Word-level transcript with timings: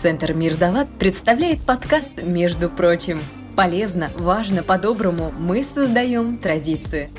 Центр 0.00 0.32
Мир 0.32 0.56
Далат 0.56 0.88
представляет 0.98 1.60
подкаст 1.60 2.22
«Между 2.22 2.70
прочим». 2.70 3.20
Полезно, 3.54 4.10
важно, 4.16 4.62
по-доброму 4.62 5.30
мы 5.38 5.62
создаем 5.62 6.38
традиции. 6.38 7.12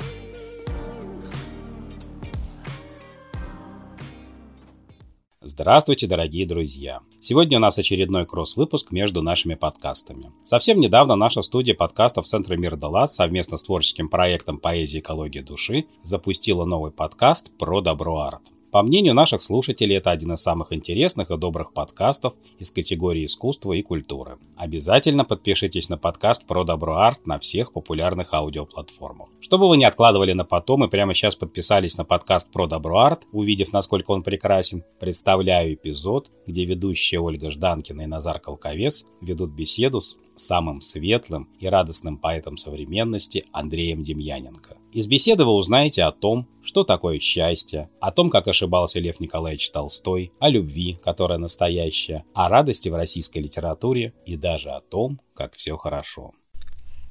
Здравствуйте, 5.40 6.08
дорогие 6.08 6.44
друзья! 6.44 7.02
Сегодня 7.20 7.58
у 7.58 7.60
нас 7.60 7.78
очередной 7.78 8.26
кросс-выпуск 8.26 8.90
между 8.90 9.22
нашими 9.22 9.54
подкастами. 9.54 10.32
Совсем 10.44 10.80
недавно 10.80 11.14
наша 11.14 11.42
студия 11.42 11.76
подкастов 11.76 12.26
Центра 12.26 12.56
Мир 12.56 12.74
Далат 12.74 13.12
совместно 13.12 13.58
с 13.58 13.62
творческим 13.62 14.08
проектом 14.08 14.58
«Поэзия 14.58 14.98
и 14.98 15.00
экология 15.02 15.42
души» 15.42 15.84
запустила 16.02 16.64
новый 16.64 16.90
подкаст 16.90 17.56
про 17.56 17.80
добро-арт. 17.80 18.42
По 18.72 18.82
мнению 18.82 19.12
наших 19.12 19.42
слушателей, 19.42 19.98
это 19.98 20.12
один 20.12 20.32
из 20.32 20.40
самых 20.40 20.72
интересных 20.72 21.30
и 21.30 21.36
добрых 21.36 21.74
подкастов 21.74 22.32
из 22.58 22.70
категории 22.70 23.26
искусства 23.26 23.74
и 23.74 23.82
культуры. 23.82 24.38
Обязательно 24.56 25.26
подпишитесь 25.26 25.90
на 25.90 25.98
подкаст 25.98 26.46
про 26.46 26.64
добро 26.64 26.96
арт 26.96 27.26
на 27.26 27.38
всех 27.38 27.74
популярных 27.74 28.32
аудиоплатформах. 28.32 29.28
Чтобы 29.42 29.68
вы 29.68 29.76
не 29.76 29.84
откладывали 29.84 30.32
на 30.32 30.46
потом 30.46 30.84
и 30.84 30.88
прямо 30.88 31.12
сейчас 31.12 31.36
подписались 31.36 31.98
на 31.98 32.06
подкаст 32.06 32.50
про 32.50 32.66
добро 32.66 33.00
арт, 33.00 33.26
увидев, 33.30 33.74
насколько 33.74 34.12
он 34.12 34.22
прекрасен, 34.22 34.84
представляю 34.98 35.74
эпизод, 35.74 36.30
где 36.46 36.64
ведущие 36.64 37.20
Ольга 37.20 37.50
Жданкина 37.50 38.00
и 38.00 38.06
Назар 38.06 38.40
Колковец 38.40 39.04
ведут 39.20 39.50
беседу 39.50 40.00
с 40.00 40.16
самым 40.34 40.80
светлым 40.80 41.50
и 41.60 41.66
радостным 41.66 42.16
поэтом 42.16 42.56
современности 42.56 43.44
Андреем 43.52 44.02
Демьяненко. 44.02 44.78
Из 44.92 45.06
беседы 45.06 45.46
вы 45.46 45.52
узнаете 45.52 46.04
о 46.04 46.12
том, 46.12 46.46
что 46.62 46.84
такое 46.84 47.18
счастье, 47.18 47.88
о 47.98 48.10
том, 48.10 48.28
как 48.28 48.46
ошибался 48.46 49.00
Лев 49.00 49.20
Николаевич 49.20 49.70
Толстой, 49.70 50.32
о 50.38 50.50
любви, 50.50 50.98
которая 51.02 51.38
настоящая, 51.38 52.24
о 52.34 52.50
радости 52.50 52.90
в 52.90 52.94
российской 52.94 53.38
литературе 53.38 54.12
и 54.26 54.36
даже 54.36 54.68
о 54.68 54.82
том, 54.82 55.18
как 55.34 55.54
все 55.54 55.78
хорошо. 55.78 56.32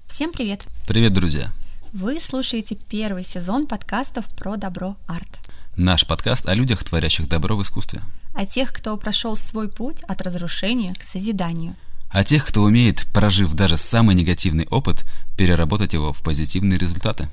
Всем 0.05 0.31
привет! 0.31 0.67
Привет, 0.87 1.13
друзья! 1.13 1.51
Вы 1.91 2.19
слушаете 2.19 2.77
первый 2.87 3.23
сезон 3.23 3.65
подкастов 3.65 4.27
про 4.35 4.57
добро 4.57 4.95
арт. 5.07 5.39
Наш 5.75 6.05
подкаст 6.05 6.47
о 6.47 6.53
людях, 6.53 6.83
творящих 6.83 7.27
добро 7.27 7.57
в 7.57 7.63
искусстве. 7.63 8.01
О 8.35 8.45
тех, 8.45 8.73
кто 8.73 8.95
прошел 8.95 9.35
свой 9.35 9.69
путь 9.69 10.03
от 10.03 10.21
разрушения 10.21 10.93
к 10.93 11.01
созиданию. 11.01 11.75
О 12.11 12.23
тех, 12.23 12.45
кто 12.45 12.61
умеет, 12.61 13.07
прожив 13.11 13.55
даже 13.55 13.77
самый 13.77 14.13
негативный 14.13 14.67
опыт, 14.69 15.03
переработать 15.35 15.93
его 15.93 16.13
в 16.13 16.21
позитивные 16.21 16.77
результаты. 16.77 17.27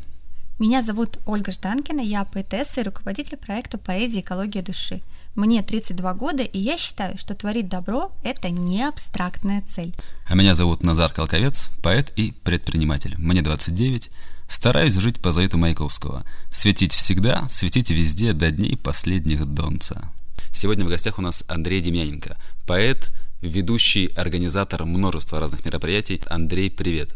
Меня 0.59 0.83
зовут 0.83 1.19
Ольга 1.25 1.53
Жданкина, 1.53 2.01
я 2.01 2.25
поэтесса 2.25 2.81
и 2.81 2.83
руководитель 2.83 3.37
проекта 3.37 3.79
«Поэзия. 3.79 4.21
Экология 4.21 4.61
души». 4.61 5.03
Мне 5.37 5.63
32 5.63 6.15
года, 6.15 6.43
и 6.43 6.59
я 6.59 6.77
считаю, 6.77 7.17
что 7.17 7.37
творить 7.37 7.69
добро– 7.69 8.11
это 8.25 8.51
не 8.51 8.83
абстрактная 8.83 9.63
цель. 9.63 9.95
А 10.27 10.35
меня 10.35 10.57
зовут 10.57 10.83
Назар 10.83 11.13
Колковец, 11.13 11.71
поэт 11.81 12.13
и 12.17 12.33
предприниматель. 12.43 13.15
Мне 13.19 13.41
29. 13.41 14.11
Стараюсь 14.49 14.95
жить 14.95 15.23
по 15.23 15.31
завету 15.31 15.59
Маяковского. 15.59 16.25
Светить 16.51 16.93
всегда, 16.93 17.47
светить 17.51 17.91
везде 17.91 18.33
до 18.33 18.51
дней 18.51 18.77
последних 18.77 19.47
донца. 19.47 20.11
Сегодня 20.53 20.85
в 20.85 20.89
гостях 20.89 21.21
у 21.21 21.23
нас 21.23 21.45
Андрей 21.47 21.81
Демьяненко, 21.81 22.37
поэт, 22.67 23.15
ведущий, 23.43 24.07
организатор 24.17 24.85
множества 24.87 25.39
разных 25.39 25.65
мероприятий. 25.65 26.21
Андрей, 26.27 26.69
привет. 26.69 27.15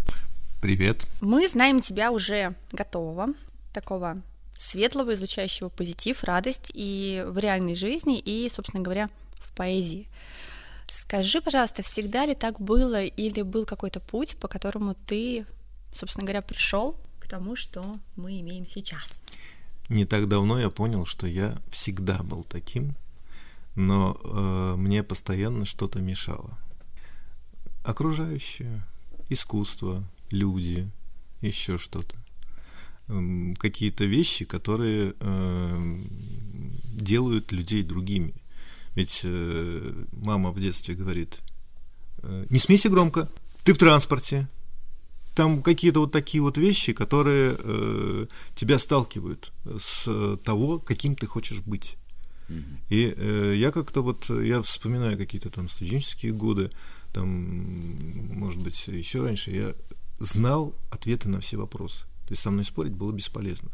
Привет. 0.63 1.09
Мы 1.21 1.49
знаем 1.49 1.81
тебя 1.81 2.13
уже 2.13 2.55
готового, 2.71 3.35
такого 3.73 4.23
светлого, 4.57 5.13
излучающего 5.13 5.71
позитив, 5.71 6.23
радость 6.23 6.71
и 6.73 7.25
в 7.27 7.37
реальной 7.39 7.75
жизни, 7.75 8.21
и, 8.21 8.49
собственно 8.49 8.81
говоря, 8.81 9.11
в 9.41 9.53
поэзии. 9.57 10.07
Скажи, 10.87 11.41
пожалуйста, 11.41 11.83
всегда 11.83 12.27
ли 12.27 12.37
так 12.37 12.61
было 12.61 13.03
или 13.03 13.43
был 13.43 13.65
какой-то 13.65 13.99
путь, 13.99 14.37
по 14.37 14.47
которому 14.47 14.95
ты, 14.95 15.47
собственно 15.93 16.25
говоря, 16.25 16.43
пришел 16.43 16.97
к 17.19 17.27
тому, 17.27 17.57
что 17.57 17.97
мы 18.15 18.39
имеем 18.39 18.65
сейчас? 18.65 19.21
Не 19.89 20.05
так 20.05 20.29
давно 20.29 20.61
я 20.61 20.71
понял, 20.71 21.07
что 21.07 21.27
я 21.27 21.57
всегда 21.73 22.23
был 22.23 22.45
таким, 22.45 22.95
но 23.75 24.17
э, 24.23 24.75
мне 24.77 25.03
постоянно 25.03 25.65
что-то 25.65 25.99
мешало. 25.99 26.57
Окружающее, 27.83 28.87
искусство, 29.29 30.05
люди, 30.33 30.91
еще 31.41 31.79
что-то. 31.79 32.17
Какие-то 33.59 34.05
вещи, 34.05 34.45
которые 34.45 35.15
э, 35.21 35.97
делают 36.85 37.53
людей 37.53 37.83
другими. 37.83 38.35
Ведь 38.95 39.23
э, 39.25 40.05
мама 40.13 40.51
в 40.51 40.61
детстве 40.61 40.95
говорит, 40.95 41.41
э, 42.23 42.47
не 42.49 42.59
смейся 42.59 42.89
громко, 42.89 43.29
ты 43.65 43.75
в 43.75 43.79
транспорте. 43.79 44.49
Там 45.35 45.63
какие-то 45.63 46.01
вот 46.01 46.13
такие 46.13 46.43
вот 46.43 46.59
вещи, 46.59 46.93
которые 46.93 47.57
э, 47.59 48.27
тебя 48.55 48.79
сталкивают 48.79 49.53
с 49.79 50.37
того, 50.45 50.79
каким 50.79 51.17
ты 51.17 51.27
хочешь 51.27 51.61
быть. 51.61 51.97
И 52.91 53.15
э, 53.17 53.55
я 53.57 53.71
как-то 53.71 54.03
вот, 54.03 54.29
я 54.29 54.61
вспоминаю 54.61 55.17
какие-то 55.17 55.49
там 55.49 55.69
студенческие 55.69 56.33
годы, 56.33 56.71
там, 57.13 57.29
может 58.39 58.61
быть, 58.61 58.89
еще 58.89 59.23
раньше, 59.23 59.51
я 59.51 59.75
знал 60.23 60.75
ответы 60.91 61.29
на 61.29 61.41
все 61.41 61.57
вопросы. 61.57 62.03
То 62.27 62.31
есть 62.31 62.43
со 62.43 62.51
мной 62.51 62.65
спорить 62.65 62.93
было 62.93 63.13
бесполезно. 63.13 63.69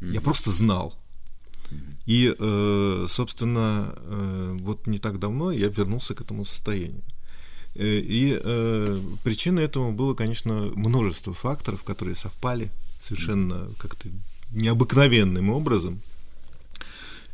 Mm-hmm. 0.00 0.12
Я 0.12 0.20
просто 0.20 0.50
знал. 0.50 0.94
Mm-hmm. 1.70 1.94
И, 2.06 2.34
э, 2.38 3.06
собственно, 3.08 3.94
э, 3.96 4.56
вот 4.60 4.86
не 4.86 4.98
так 4.98 5.18
давно 5.18 5.50
я 5.50 5.68
вернулся 5.68 6.14
к 6.14 6.20
этому 6.20 6.44
состоянию. 6.44 7.02
Э, 7.74 7.84
и 7.86 8.38
э, 8.40 9.00
причиной 9.24 9.64
этому 9.64 9.92
было, 9.92 10.14
конечно, 10.14 10.70
множество 10.74 11.32
факторов, 11.32 11.82
которые 11.82 12.14
совпали 12.14 12.70
совершенно 13.00 13.68
как-то 13.78 14.08
необыкновенным 14.50 15.50
образом. 15.50 16.00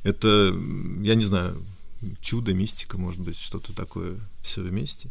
Это, 0.03 0.55
я 1.03 1.15
не 1.15 1.25
знаю, 1.25 1.61
чудо, 2.21 2.55
мистика, 2.55 2.97
может 2.97 3.21
быть, 3.21 3.37
что-то 3.37 3.75
такое 3.75 4.19
все 4.43 4.63
вместе. 4.63 5.11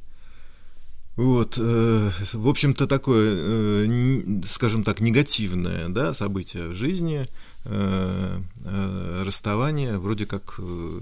Вот, 1.19 1.57
э, 1.57 2.11
в 2.31 2.47
общем-то, 2.47 2.87
такое, 2.87 3.35
э, 3.35 4.41
скажем 4.45 4.85
так, 4.85 5.01
негативное 5.01 5.89
да, 5.89 6.13
событие 6.13 6.67
в 6.69 6.73
жизни, 6.73 7.25
э, 7.65 8.41
э, 8.63 9.23
расставание, 9.25 9.97
вроде 9.97 10.25
как 10.25 10.55
э, 10.59 11.01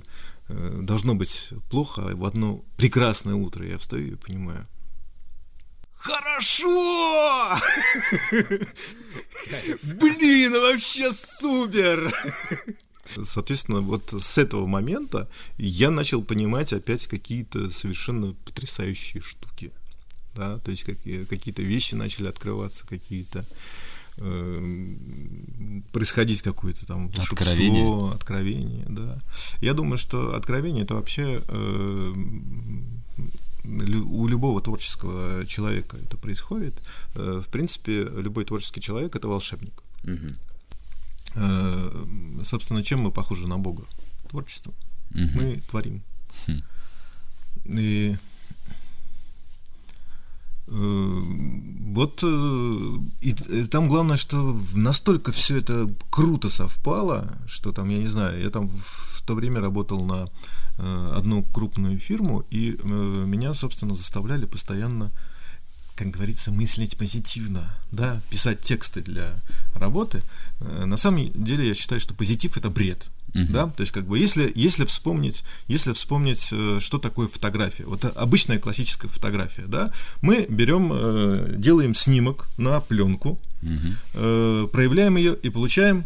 э 0.49 0.79
должно 0.81 1.13
быть 1.13 1.49
плохо, 1.69 2.01
а 2.01 2.15
в 2.15 2.25
одно 2.25 2.63
прекрасное 2.77 3.35
утро 3.35 3.63
я 3.63 3.77
встаю 3.77 4.13
и 4.13 4.15
понимаю, 4.15 4.65
Хорошо! 5.95 7.55
Блин, 9.99 10.51
вообще 10.51 11.11
супер! 11.13 12.11
Соответственно, 13.05 13.81
вот 13.81 14.15
с 14.19 14.39
этого 14.39 14.65
момента 14.65 15.29
я 15.59 15.91
начал 15.91 16.23
понимать 16.23 16.73
опять 16.73 17.05
какие-то 17.05 17.69
совершенно 17.69 18.33
потрясающие 18.45 19.21
штуки 19.21 19.71
да, 20.37 20.59
то 20.59 20.71
есть 20.71 20.83
какие, 20.83 21.23
какие-то 21.25 21.63
вещи 21.63 21.95
начали 21.95 22.27
открываться, 22.27 22.85
какие-то 22.85 23.45
э, 24.17 24.87
происходить 25.91 26.41
какое-то 26.43 26.85
там 26.85 27.11
откровение. 27.17 28.11
откровение, 28.13 28.85
да. 28.87 29.19
Я 29.61 29.73
думаю, 29.73 29.97
что 29.97 30.35
откровение 30.35 30.83
это 30.83 30.93
вообще 30.95 31.41
э, 31.47 32.13
у 33.65 34.27
любого 34.27 34.61
творческого 34.61 35.45
человека 35.45 35.97
это 35.97 36.17
происходит. 36.17 36.75
Э, 37.15 37.41
в 37.43 37.49
принципе, 37.49 38.03
любой 38.03 38.45
творческий 38.45 38.79
человек 38.81 39.15
это 39.15 39.27
волшебник. 39.27 39.83
Угу. 40.03 40.27
Э, 41.35 42.05
собственно, 42.43 42.83
чем 42.83 42.99
мы 43.01 43.11
похожи 43.11 43.47
на 43.47 43.57
Бога? 43.57 43.83
Творчеством. 44.29 44.75
Угу. 45.11 45.29
Мы 45.33 45.61
творим. 45.67 46.03
Хм. 46.45 46.61
И 47.65 48.15
Э, 48.15 48.36
вот 50.69 52.23
э, 52.23 52.77
и, 53.21 53.29
и 53.29 53.63
там 53.65 53.87
главное, 53.87 54.17
что 54.17 54.59
настолько 54.75 55.31
все 55.31 55.59
это 55.59 55.89
круто 56.09 56.49
совпало, 56.49 57.37
что 57.47 57.71
там, 57.71 57.89
я 57.89 57.99
не 57.99 58.07
знаю, 58.07 58.41
я 58.41 58.49
там 58.49 58.69
в 58.69 59.21
то 59.25 59.33
время 59.33 59.61
работал 59.61 60.03
на 60.05 60.27
э, 60.77 61.13
одну 61.15 61.43
крупную 61.43 61.99
фирму, 61.99 62.43
и 62.51 62.77
меня, 62.83 63.53
собственно, 63.53 63.95
заставляли 63.95 64.45
постоянно, 64.45 65.11
как 65.97 66.11
говорится, 66.11 66.51
мыслить 66.51 66.95
позитивно, 66.97 67.73
да, 67.91 68.21
писать 68.29 68.61
тексты 68.61 69.01
для 69.01 69.33
работы. 69.75 70.21
На 70.59 70.95
самом 70.95 71.31
деле 71.33 71.67
я 71.67 71.73
считаю, 71.73 71.99
что 71.99 72.13
позитив 72.13 72.55
это 72.57 72.69
бред. 72.69 73.07
Угу. 73.33 73.51
Да? 73.51 73.67
То 73.67 73.81
есть, 73.81 73.91
как 73.91 74.05
бы, 74.05 74.17
если, 74.17 74.51
если 74.55 74.85
вспомнить, 74.85 75.43
если 75.67 75.91
вспомнить, 75.93 76.47
э, 76.51 76.77
что 76.79 76.97
такое 76.97 77.27
фотография, 77.27 77.83
вот 77.83 78.05
обычная 78.15 78.57
классическая 78.57 79.09
фотография, 79.09 79.65
да, 79.67 79.91
мы 80.21 80.45
берем, 80.49 80.91
э, 80.93 81.55
делаем 81.57 81.93
снимок 81.93 82.47
на 82.57 82.79
пленку, 82.79 83.39
угу. 83.61 84.67
проявляем 84.69 85.17
ее 85.17 85.35
и 85.35 85.49
получаем 85.49 86.05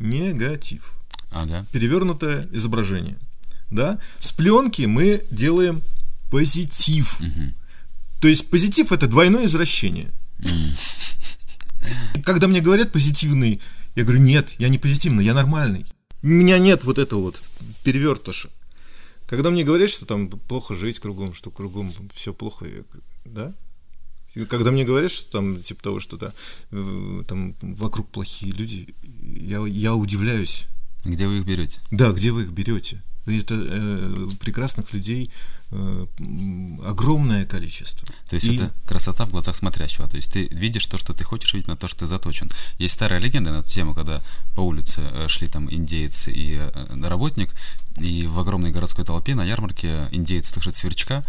негатив. 0.00 0.94
Ага. 1.30 1.66
Перевернутое 1.72 2.48
изображение. 2.52 3.16
Да? 3.70 3.98
С 4.18 4.32
пленки 4.32 4.82
мы 4.82 5.22
делаем 5.30 5.82
позитив. 6.30 7.20
То 8.20 8.28
есть 8.28 8.50
позитив 8.50 8.92
это 8.92 9.06
двойное 9.06 9.46
извращение. 9.46 10.10
Когда 12.24 12.48
мне 12.48 12.60
говорят 12.60 12.92
позитивный, 12.92 13.60
я 13.96 14.04
говорю, 14.04 14.20
нет, 14.20 14.54
я 14.58 14.68
не 14.68 14.78
позитивный, 14.78 15.24
я 15.24 15.34
нормальный. 15.34 15.86
У 16.22 16.28
меня 16.28 16.58
нет 16.58 16.84
вот 16.84 16.98
этого 16.98 17.20
вот 17.22 17.42
перевертыша. 17.82 18.50
Когда 19.26 19.50
мне 19.50 19.64
говорят, 19.64 19.88
что 19.90 20.06
там 20.06 20.28
плохо 20.28 20.74
жить 20.74 20.98
кругом, 20.98 21.32
что 21.32 21.50
кругом 21.50 21.90
все 22.12 22.34
плохо, 22.34 22.66
я 22.66 22.82
говорю, 22.82 23.02
да? 23.24 23.54
Когда 24.48 24.70
мне 24.70 24.84
говорят, 24.84 25.10
что 25.10 25.30
там, 25.30 25.60
типа 25.60 25.82
того, 25.82 26.00
что 26.00 26.16
да, 26.16 26.32
э, 26.70 27.22
там 27.26 27.54
вокруг 27.62 28.08
плохие 28.10 28.52
люди, 28.52 28.94
я, 29.22 29.64
я 29.66 29.94
удивляюсь. 29.94 30.66
Где 31.04 31.26
вы 31.26 31.38
их 31.38 31.46
берете? 31.46 31.80
Да, 31.90 32.12
где 32.12 32.30
вы 32.30 32.42
их 32.42 32.50
берете? 32.50 33.02
Это 33.26 33.54
э, 33.54 34.28
прекрасных 34.40 34.92
людей 34.92 35.30
э, 35.70 36.06
огромное 36.84 37.44
количество. 37.44 38.06
То 38.28 38.34
есть 38.34 38.46
и... 38.46 38.56
это 38.56 38.72
красота 38.86 39.26
в 39.26 39.30
глазах 39.30 39.56
смотрящего. 39.56 40.08
То 40.08 40.16
есть 40.16 40.32
ты 40.32 40.48
видишь 40.48 40.86
то, 40.86 40.98
что 40.98 41.12
ты 41.12 41.24
хочешь 41.24 41.52
видеть, 41.54 41.68
на 41.68 41.76
то, 41.76 41.86
что 41.86 42.00
ты 42.00 42.06
заточен. 42.06 42.50
Есть 42.78 42.94
старая 42.94 43.20
легенда 43.20 43.50
на 43.52 43.58
эту 43.58 43.68
тему, 43.68 43.94
когда 43.94 44.20
по 44.54 44.60
улице 44.60 45.02
э, 45.02 45.28
шли 45.28 45.46
там 45.48 45.72
индеец 45.72 46.28
и 46.28 46.56
э, 46.58 47.08
работник, 47.08 47.54
и 47.98 48.26
в 48.26 48.38
огромной 48.38 48.70
городской 48.70 49.04
толпе 49.04 49.34
на 49.34 49.44
ярмарке 49.44 50.08
индеец 50.10 50.48
слышит 50.48 50.74
сверчка, 50.74 51.24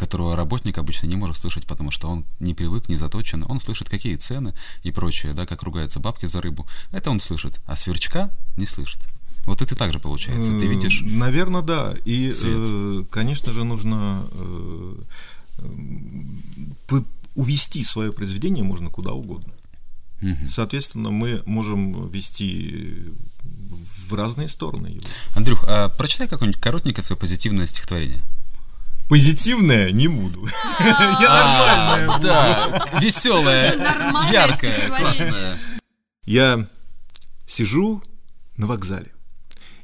которого 0.00 0.34
работник 0.34 0.78
обычно 0.78 1.06
не 1.06 1.16
может 1.16 1.36
слышать, 1.36 1.66
потому 1.66 1.90
что 1.90 2.08
он 2.08 2.24
не 2.38 2.54
привык, 2.54 2.88
не 2.88 2.96
заточен. 2.96 3.44
Он 3.48 3.60
слышит, 3.60 3.88
какие 3.90 4.16
цены 4.16 4.54
и 4.82 4.90
прочее, 4.90 5.34
да, 5.34 5.46
как 5.46 5.62
ругаются 5.62 6.00
бабки 6.00 6.26
за 6.26 6.40
рыбу. 6.40 6.66
Это 6.90 7.10
он 7.10 7.20
слышит, 7.20 7.60
а 7.66 7.76
сверчка 7.76 8.30
не 8.56 8.66
слышит. 8.66 9.00
Вот 9.46 9.62
это 9.62 9.74
также 9.74 9.98
получается. 9.98 10.50
Ты 10.58 10.66
видишь? 10.66 11.02
Наверное, 11.04 11.62
да. 11.62 11.94
И. 12.04 12.32
Э, 12.44 13.04
конечно 13.10 13.52
же, 13.52 13.64
нужно 13.64 14.26
э, 14.32 14.94
увести 17.34 17.82
свое 17.84 18.12
произведение 18.12 18.64
можно 18.64 18.90
куда 18.90 19.12
угодно. 19.12 19.52
Угу. 20.22 20.46
Соответственно, 20.48 21.10
мы 21.10 21.42
можем 21.46 22.08
вести 22.10 23.06
в 24.08 24.14
разные 24.14 24.48
стороны 24.48 24.88
его. 24.88 25.02
Андрюх, 25.34 25.64
а 25.66 25.88
прочитай 25.88 26.28
какое-нибудь 26.28 26.60
коротенькое 26.60 27.04
свое 27.04 27.18
позитивное 27.18 27.66
стихотворение. 27.66 28.22
Позитивное 29.08 29.90
не 29.90 30.08
буду. 30.08 30.46
Я 30.80 31.26
а, 31.28 31.96
нормальное. 31.96 32.18
Да, 32.20 33.00
веселое, 33.00 33.72
яркое, 34.30 34.88
классное. 34.88 35.56
Я 36.26 36.68
сижу 37.46 38.02
на 38.56 38.66
вокзале 38.66 39.10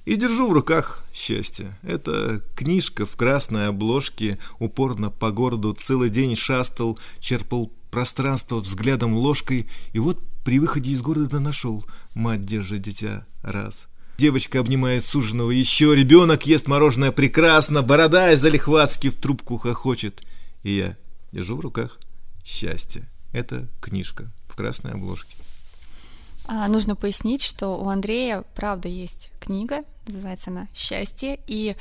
и 0.06 0.14
держу 0.16 0.48
в 0.48 0.52
руках 0.52 1.04
счастье. 1.12 1.76
Это 1.82 2.40
книжка 2.54 3.04
в 3.04 3.16
красной 3.16 3.68
обложке, 3.68 4.38
упорно 4.58 5.10
по 5.10 5.30
городу 5.32 5.74
целый 5.74 6.08
день 6.08 6.36
шастал, 6.36 6.98
черпал 7.18 7.70
пространство 7.90 8.60
взглядом 8.60 9.14
ложкой, 9.14 9.68
и 9.92 9.98
вот 9.98 10.18
при 10.44 10.60
выходе 10.60 10.92
из 10.92 11.02
города 11.02 11.40
нашел, 11.40 11.84
мать 12.14 12.44
держит 12.44 12.82
дитя, 12.82 13.26
раз. 13.42 13.88
Девочка 14.16 14.60
обнимает 14.60 15.04
суженого 15.04 15.50
еще, 15.50 15.94
ребенок 15.94 16.46
ест 16.46 16.68
мороженое 16.68 17.10
прекрасно, 17.10 17.82
борода 17.82 18.32
из 18.32 18.40
залихватски 18.40 19.10
в 19.10 19.16
трубку 19.16 19.58
хохочет. 19.58 20.22
И 20.62 20.70
я 20.72 20.96
держу 21.32 21.56
в 21.56 21.60
руках 21.60 21.98
счастье. 22.44 23.02
Это 23.32 23.68
книжка 23.80 24.32
в 24.48 24.56
красной 24.56 24.92
обложке. 24.92 25.36
А, 26.46 26.68
нужно 26.68 26.96
пояснить, 26.96 27.42
что 27.42 27.76
у 27.76 27.88
Андрея, 27.88 28.44
правда, 28.54 28.88
есть 28.88 29.30
книга, 29.40 29.84
называется 30.06 30.50
она 30.50 30.68
«Счастье», 30.74 31.40
и 31.46 31.76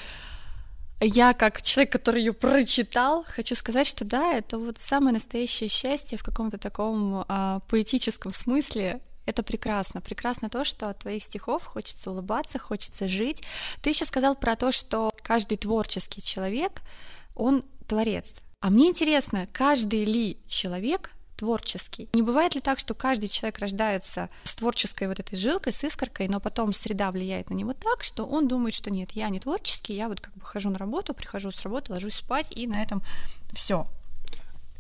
я, 1.01 1.33
как 1.33 1.61
человек, 1.61 1.91
который 1.91 2.21
ее 2.21 2.33
прочитал, 2.33 3.25
хочу 3.27 3.53
сказать, 3.53 3.85
что 3.85 4.05
да, 4.05 4.33
это 4.33 4.57
вот 4.57 4.79
самое 4.79 5.13
настоящее 5.13 5.69
счастье 5.69 6.17
в 6.17 6.23
каком-то 6.23 6.57
таком 6.57 7.25
а, 7.27 7.59
поэтическом 7.67 8.31
смысле. 8.31 9.01
Это 9.25 9.43
прекрасно. 9.43 10.01
Прекрасно 10.01 10.49
то, 10.49 10.63
что 10.63 10.89
от 10.89 10.99
твоих 10.99 11.23
стихов 11.23 11.65
хочется 11.65 12.11
улыбаться, 12.11 12.59
хочется 12.59 13.09
жить. 13.09 13.43
Ты 13.81 13.89
еще 13.89 14.05
сказал 14.05 14.35
про 14.35 14.55
то, 14.55 14.71
что 14.71 15.11
каждый 15.21 15.57
творческий 15.57 16.21
человек, 16.21 16.81
он 17.35 17.63
творец. 17.87 18.35
А 18.61 18.69
мне 18.69 18.87
интересно, 18.89 19.47
каждый 19.51 20.05
ли 20.05 20.39
человек 20.47 21.11
творческий. 21.35 22.09
Не 22.13 22.21
бывает 22.21 22.55
ли 22.55 22.61
так, 22.61 22.79
что 22.79 22.93
каждый 22.93 23.27
человек 23.27 23.59
рождается 23.59 24.29
с 24.43 24.55
творческой 24.55 25.07
вот 25.07 25.19
этой 25.19 25.37
жилкой, 25.37 25.73
с 25.73 25.83
искоркой, 25.83 26.27
но 26.27 26.39
потом 26.39 26.73
среда 26.73 27.11
влияет 27.11 27.49
на 27.49 27.53
него 27.53 27.73
так, 27.73 28.03
что 28.03 28.25
он 28.25 28.47
думает, 28.47 28.73
что 28.73 28.91
нет, 28.91 29.11
я 29.11 29.29
не 29.29 29.39
творческий, 29.39 29.95
я 29.95 30.07
вот 30.07 30.19
как 30.19 30.33
бы 30.35 30.41
хожу 30.45 30.69
на 30.69 30.77
работу, 30.77 31.13
прихожу 31.13 31.51
с 31.51 31.61
работы, 31.61 31.91
ложусь 31.91 32.15
спать, 32.15 32.51
и 32.55 32.67
на 32.67 32.81
этом 32.81 33.03
все. 33.53 33.87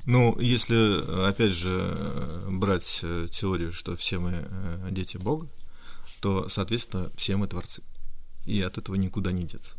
Ну, 0.05 0.39
если, 0.39 1.27
опять 1.27 1.53
же, 1.53 2.43
брать 2.47 2.99
э, 3.01 3.27
теорию, 3.31 3.73
что 3.73 3.97
все 3.97 4.19
мы 4.19 4.33
э, 4.33 4.87
дети 4.91 5.17
Бога, 5.17 5.47
то, 6.21 6.47
соответственно, 6.47 7.11
все 7.15 7.37
мы 7.37 7.47
творцы. 7.47 7.81
И 8.45 8.61
от 8.61 8.77
этого 8.77 8.95
никуда 8.95 9.31
не 9.31 9.43
деться. 9.43 9.75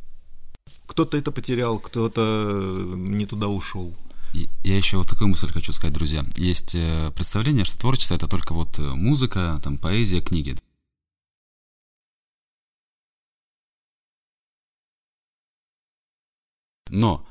Кто-то 0.86 1.16
это 1.16 1.30
потерял, 1.30 1.78
кто-то 1.78 2.20
э, 2.20 2.94
не 2.96 3.26
туда 3.26 3.46
ушел. 3.46 3.94
Я 4.32 4.76
еще 4.76 4.98
вот 4.98 5.08
такую 5.08 5.28
мысль 5.28 5.50
хочу 5.50 5.72
сказать, 5.72 5.94
друзья. 5.94 6.24
Есть 6.36 6.74
э, 6.74 7.10
представление, 7.14 7.64
что 7.64 7.78
творчество 7.78 8.14
это 8.14 8.28
только 8.28 8.52
вот 8.52 8.78
э, 8.78 8.82
музыка, 8.82 9.60
там, 9.62 9.78
поэзия, 9.78 10.20
книги. 10.20 10.56
Но 16.90 17.26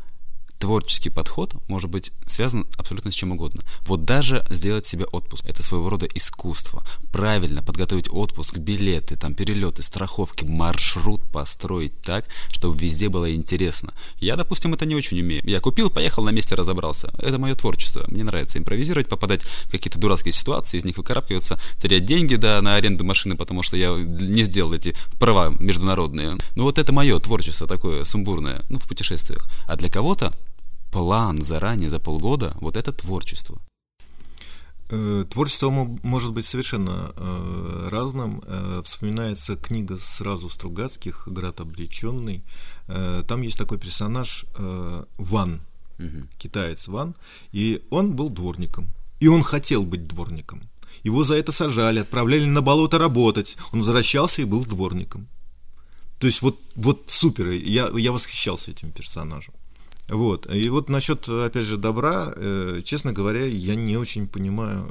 творческий 0.60 1.10
подход 1.10 1.54
может 1.68 1.90
быть 1.90 2.12
связан 2.26 2.66
абсолютно 2.78 3.12
с 3.12 3.16
чем 3.16 3.32
угодно. 3.32 3.62
Вот 3.82 4.06
даже 4.06 4.46
сделать 4.50 4.86
себе 4.86 5.06
отпуск. 5.06 5.46
Это 5.46 5.64
своего 5.64 5.90
рода 5.90 6.08
искусство. 6.14 6.84
Правильно 7.12 7.62
подготовить 7.62 8.10
отпуск, 8.12 8.58
билеты, 8.58 9.16
там, 9.16 9.34
перелеты, 9.36 9.84
страховки, 9.84 10.46
маршрут 10.46 11.22
построить 11.32 12.00
так, 12.02 12.28
чтобы 12.50 12.78
везде 12.78 13.10
было 13.10 13.34
интересно. 13.34 13.94
Я, 14.20 14.36
допустим, 14.36 14.74
это 14.74 14.86
не 14.86 14.96
очень 14.96 15.20
умею. 15.20 15.42
Я 15.46 15.60
купил, 15.60 15.90
поехал, 15.90 16.24
на 16.24 16.30
месте 16.30 16.56
разобрался. 16.56 17.14
Это 17.20 17.40
мое 17.40 17.56
творчество. 17.56 18.06
Мне 18.08 18.24
нравится 18.24 18.58
импровизировать, 18.58 19.10
попадать 19.10 19.44
в 19.44 19.72
какие-то 19.72 20.00
дурацкие 20.00 20.34
ситуации, 20.34 20.78
из 20.78 20.86
них 20.86 20.98
выкарабкиваться, 20.98 21.60
терять 21.82 22.06
деньги, 22.06 22.36
да, 22.36 22.62
на 22.62 22.76
аренду 22.76 23.04
машины, 23.04 23.36
потому 23.36 23.64
что 23.64 23.78
я 23.78 23.90
не 23.90 24.44
сделал 24.44 24.74
эти 24.74 24.96
права 25.20 25.54
международные. 25.60 26.38
Ну 26.56 26.64
вот 26.64 26.80
это 26.80 26.94
мое 26.94 27.20
творчество 27.20 27.68
такое 27.68 28.04
сумбурное, 28.04 28.62
ну, 28.70 28.80
в 28.80 28.88
путешествиях. 28.88 29.48
А 29.68 29.76
для 29.76 29.90
кого-то 29.90 30.32
план 30.96 31.42
заранее 31.42 31.90
за 31.90 32.00
полгода, 32.00 32.56
вот 32.62 32.78
это 32.78 32.94
творчество. 32.94 33.62
Э, 34.90 35.26
творчество 35.30 35.70
может 36.04 36.32
быть 36.32 36.46
совершенно 36.46 37.12
э, 37.18 37.88
разным. 37.92 38.42
Э, 38.48 38.82
вспоминается 38.82 39.58
книга 39.58 39.98
сразу 39.98 40.50
Стругацких 40.50 41.28
«Град 41.28 41.60
обреченный». 41.60 42.44
Там 43.28 43.42
есть 43.42 43.58
такой 43.58 43.78
персонаж 43.78 44.46
Ван, 45.18 45.60
угу. 46.00 46.28
китаец 46.38 46.88
Ван, 46.88 47.16
и 47.52 47.82
он 47.90 48.16
был 48.16 48.30
дворником. 48.30 48.88
И 49.20 49.28
он 49.28 49.42
хотел 49.44 49.84
быть 49.84 50.08
дворником. 50.08 50.62
Его 51.04 51.24
за 51.24 51.36
это 51.36 51.52
сажали, 51.52 52.00
отправляли 52.00 52.46
на 52.46 52.62
болото 52.62 53.00
работать. 53.00 53.58
Он 53.74 53.80
возвращался 53.80 54.44
и 54.44 54.46
был 54.46 54.64
дворником. 54.64 55.28
То 56.20 56.28
есть 56.28 56.42
вот, 56.42 56.58
вот 56.76 57.04
супер, 57.08 57.50
я, 57.50 57.90
я 57.98 58.12
восхищался 58.12 58.72
этим 58.72 58.92
персонажем. 58.92 59.54
Вот. 60.10 60.54
И 60.54 60.70
вот 60.70 60.90
насчет, 60.90 61.28
опять 61.28 61.66
же, 61.66 61.78
добра, 61.78 62.32
э, 62.36 62.82
честно 62.84 63.12
говоря, 63.12 63.46
я 63.46 63.76
не 63.76 63.98
очень 63.98 64.28
понимаю, 64.28 64.88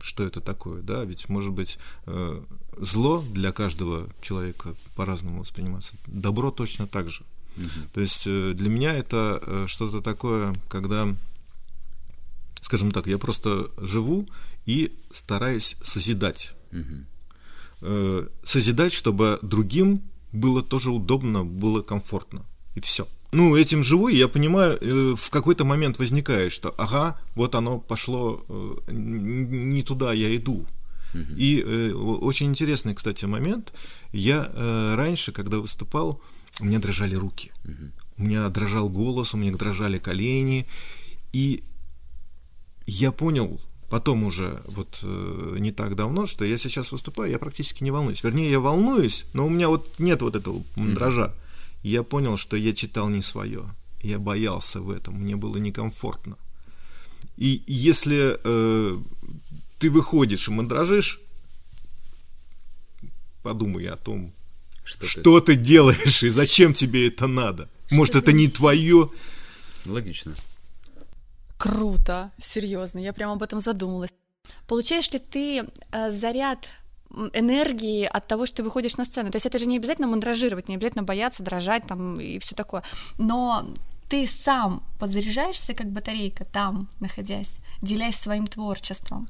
что 0.00 0.24
это 0.24 0.40
такое, 0.40 0.82
да, 0.82 1.04
ведь, 1.04 1.28
может 1.28 1.52
быть, 1.52 1.78
э, 2.06 2.42
зло 2.78 3.24
для 3.32 3.52
каждого 3.52 4.08
человека 4.20 4.74
по-разному 4.94 5.40
восприниматься, 5.40 5.94
добро 6.06 6.50
точно 6.50 6.86
так 6.86 7.10
же. 7.10 7.22
Угу. 7.56 7.68
То 7.94 8.00
есть 8.00 8.24
э, 8.26 8.52
для 8.54 8.68
меня 8.68 8.92
это 8.92 9.42
э, 9.44 9.64
что-то 9.66 10.00
такое, 10.00 10.52
когда, 10.68 11.08
скажем 12.60 12.92
так, 12.92 13.06
я 13.06 13.18
просто 13.18 13.70
живу 13.78 14.28
и 14.66 14.96
стараюсь 15.10 15.76
созидать. 15.82 16.54
Угу. 16.70 17.04
Э, 17.82 18.28
созидать, 18.44 18.92
чтобы 18.92 19.38
другим 19.42 20.02
было 20.32 20.62
тоже 20.62 20.90
удобно, 20.90 21.44
было 21.44 21.82
комфортно. 21.82 22.44
И 22.74 22.80
все 22.80 23.06
ну, 23.34 23.56
этим 23.56 23.82
живу, 23.82 24.08
и 24.08 24.16
я 24.16 24.28
понимаю, 24.28 24.78
э, 24.80 25.14
в 25.16 25.30
какой-то 25.30 25.64
момент 25.64 25.98
возникает, 25.98 26.52
что 26.52 26.74
ага, 26.78 27.20
вот 27.34 27.54
оно 27.54 27.78
пошло 27.78 28.44
э, 28.48 28.92
не 28.92 29.82
туда, 29.82 30.12
я 30.12 30.34
иду. 30.36 30.66
И 31.36 31.62
э, 31.64 31.92
очень 31.92 32.48
интересный, 32.48 32.94
кстати, 32.94 33.24
момент. 33.26 33.72
Я 34.12 34.48
э, 34.52 34.94
раньше, 34.96 35.32
когда 35.32 35.58
выступал, 35.58 36.20
у 36.60 36.64
меня 36.64 36.78
дрожали 36.78 37.14
руки. 37.14 37.52
У 38.18 38.22
меня 38.22 38.48
дрожал 38.48 38.88
голос, 38.88 39.34
у 39.34 39.36
меня 39.36 39.52
дрожали 39.52 39.98
колени. 39.98 40.66
И 41.32 41.62
я 42.86 43.12
понял 43.12 43.60
потом 43.90 44.24
уже, 44.24 44.60
вот 44.66 45.00
э, 45.04 45.56
не 45.58 45.70
так 45.70 45.94
давно, 45.94 46.26
что 46.26 46.44
я 46.44 46.58
сейчас 46.58 46.90
выступаю, 46.90 47.30
я 47.30 47.38
практически 47.38 47.84
не 47.84 47.92
волнуюсь. 47.92 48.24
Вернее, 48.24 48.50
я 48.50 48.58
волнуюсь, 48.58 49.26
но 49.34 49.46
у 49.46 49.50
меня 49.50 49.68
вот 49.68 49.86
нет 49.98 50.20
вот 50.22 50.34
этого 50.34 50.62
дрожа 50.76 51.32
я 51.90 52.02
понял, 52.02 52.36
что 52.36 52.56
я 52.56 52.72
читал 52.72 53.08
не 53.08 53.22
свое. 53.22 53.64
я 54.00 54.18
боялся 54.18 54.80
в 54.80 54.90
этом, 54.90 55.14
мне 55.14 55.36
было 55.36 55.56
некомфортно. 55.58 56.36
И 57.36 57.62
если 57.66 58.36
э, 58.44 58.98
ты 59.78 59.90
выходишь 59.90 60.48
и 60.48 60.50
мандражишь, 60.50 61.20
подумай 63.42 63.86
о 63.86 63.96
том, 63.96 64.32
что, 64.84 65.06
что 65.06 65.40
ты... 65.40 65.54
ты 65.54 65.60
делаешь 65.60 66.22
и 66.22 66.28
зачем 66.28 66.74
тебе 66.74 67.08
это 67.08 67.26
надо. 67.26 67.68
Может, 67.90 68.16
это 68.16 68.32
не 68.32 68.48
твое. 68.48 69.10
Логично. 69.86 70.34
Круто, 71.58 72.30
серьезно, 72.38 72.98
я 72.98 73.12
прямо 73.12 73.34
об 73.34 73.42
этом 73.42 73.60
задумалась. 73.60 74.10
Получаешь 74.66 75.10
ли 75.12 75.18
ты 75.18 75.64
э, 75.92 76.10
заряд 76.10 76.68
энергии 77.32 78.04
от 78.04 78.26
того, 78.26 78.46
что 78.46 78.58
ты 78.58 78.62
выходишь 78.62 78.96
на 78.96 79.04
сцену. 79.04 79.30
То 79.30 79.36
есть 79.36 79.46
это 79.46 79.58
же 79.58 79.66
не 79.66 79.76
обязательно 79.76 80.08
мандражировать, 80.08 80.68
не 80.68 80.74
обязательно 80.76 81.02
бояться, 81.04 81.42
дрожать 81.42 81.86
там 81.86 82.20
и 82.20 82.38
все 82.38 82.54
такое. 82.54 82.82
Но 83.18 83.66
ты 84.08 84.26
сам 84.26 84.82
подзаряжаешься 84.98 85.74
как 85.74 85.90
батарейка 85.90 86.44
там, 86.44 86.88
находясь, 87.00 87.58
делясь 87.82 88.16
своим 88.16 88.46
творчеством. 88.46 89.28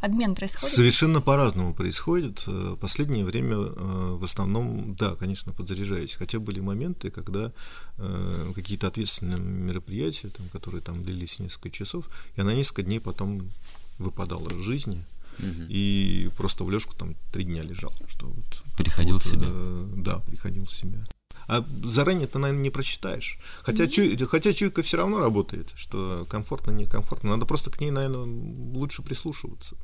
Обмен 0.00 0.36
происходит? 0.36 0.74
Совершенно 0.74 1.20
по-разному 1.20 1.74
происходит. 1.74 2.46
В 2.46 2.76
последнее 2.76 3.24
время 3.24 3.56
э, 3.56 4.16
в 4.20 4.22
основном, 4.22 4.94
да, 4.94 5.16
конечно, 5.16 5.52
подзаряжаюсь. 5.52 6.14
Хотя 6.14 6.38
были 6.38 6.60
моменты, 6.60 7.10
когда 7.10 7.52
э, 7.96 8.52
какие-то 8.54 8.86
ответственные 8.86 9.38
мероприятия, 9.38 10.28
там, 10.28 10.48
которые 10.50 10.82
там 10.82 11.02
длились 11.02 11.40
несколько 11.40 11.70
часов, 11.70 12.08
я 12.36 12.44
на 12.44 12.54
несколько 12.54 12.84
дней 12.84 13.00
потом 13.00 13.50
выпадал 13.98 14.46
из 14.48 14.58
жизни 14.58 15.04
угу. 15.38 15.66
и 15.68 16.30
просто 16.36 16.64
в 16.64 16.70
лёжку 16.70 16.94
там 16.94 17.14
три 17.32 17.44
дня 17.44 17.62
лежал. 17.62 17.92
Что 18.08 18.26
вот, 18.26 18.64
приходил 18.76 19.14
вот, 19.14 19.22
в 19.22 19.26
себя. 19.26 19.46
Э, 19.48 19.92
да, 19.96 20.18
приходил 20.20 20.66
в 20.66 20.72
себя. 20.72 21.04
А 21.48 21.64
заранее 21.82 22.26
ты, 22.26 22.38
наверное, 22.38 22.62
не 22.62 22.70
прочитаешь. 22.70 23.38
Хотя, 23.62 23.84
mm-hmm. 23.84 23.88
чуй, 23.88 24.26
хотя 24.26 24.52
чуйка 24.52 24.82
все 24.82 24.98
равно 24.98 25.18
работает, 25.18 25.72
что 25.76 26.26
комфортно, 26.28 26.72
некомфортно. 26.72 27.30
Надо 27.30 27.46
просто 27.46 27.70
к 27.70 27.80
ней, 27.80 27.90
наверное, 27.90 28.26
лучше 28.74 29.02
прислушиваться. 29.02 29.76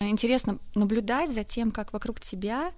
Интересно 0.00 0.58
наблюдать 0.74 1.32
за 1.32 1.44
тем, 1.44 1.70
как 1.70 1.92
вокруг 1.92 2.18
тебя 2.20 2.72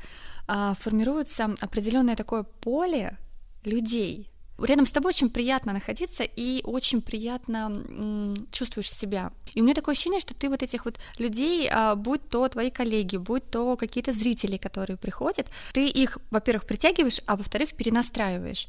а, 0.46 0.74
формируется 0.74 1.54
определенное 1.60 2.16
такое 2.16 2.42
поле 2.42 3.16
людей, 3.64 4.30
Рядом 4.60 4.84
с 4.84 4.90
тобой 4.90 5.10
очень 5.10 5.30
приятно 5.30 5.72
находиться 5.72 6.22
и 6.22 6.60
очень 6.64 7.00
приятно 7.00 7.84
м, 7.88 8.34
чувствуешь 8.52 8.90
себя. 8.90 9.32
И 9.54 9.60
у 9.60 9.64
меня 9.64 9.74
такое 9.74 9.94
ощущение, 9.94 10.20
что 10.20 10.34
ты 10.34 10.48
вот 10.48 10.62
этих 10.62 10.84
вот 10.84 10.98
людей, 11.18 11.68
а, 11.70 11.94
будь 11.94 12.28
то 12.28 12.48
твои 12.48 12.70
коллеги, 12.70 13.16
будь 13.16 13.50
то 13.50 13.76
какие-то 13.76 14.12
зрители, 14.12 14.56
которые 14.56 14.96
приходят, 14.96 15.46
ты 15.72 15.88
их, 15.88 16.18
во-первых, 16.30 16.66
притягиваешь, 16.66 17.20
а 17.26 17.36
во-вторых, 17.36 17.74
перенастраиваешь. 17.74 18.68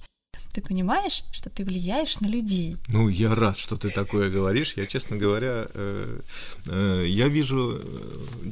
Ты 0.54 0.62
понимаешь, 0.62 1.24
что 1.32 1.50
ты 1.50 1.64
влияешь 1.64 2.20
на 2.20 2.28
людей? 2.28 2.76
Ну, 2.90 3.08
я 3.08 3.34
рад, 3.34 3.58
что 3.58 3.78
ты 3.78 3.90
такое 3.90 4.30
говоришь. 4.30 4.74
Я, 4.76 4.86
честно 4.86 5.16
говоря, 5.18 5.68
э, 5.74 6.20
э, 6.68 7.06
я 7.08 7.30
вижу 7.30 7.80
э, 7.82 8.52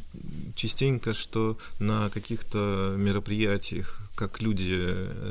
частенько, 0.55 1.13
что 1.13 1.58
на 1.79 2.10
каких-то 2.10 2.96
мероприятиях, 2.98 4.00
как 4.15 4.41
люди 4.41 4.79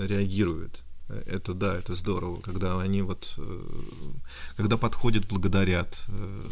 реагируют 0.06 0.84
это 1.26 1.54
да, 1.54 1.76
это 1.76 1.94
здорово, 1.94 2.40
когда 2.40 2.80
они 2.80 3.02
вот, 3.02 3.34
э, 3.38 3.62
когда 4.56 4.76
подходят, 4.76 5.26
благодарят, 5.26 6.04
э, 6.08 6.46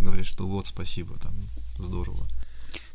говорят, 0.00 0.26
что 0.26 0.46
вот, 0.46 0.66
спасибо, 0.66 1.18
там, 1.18 1.34
здорово. 1.78 2.26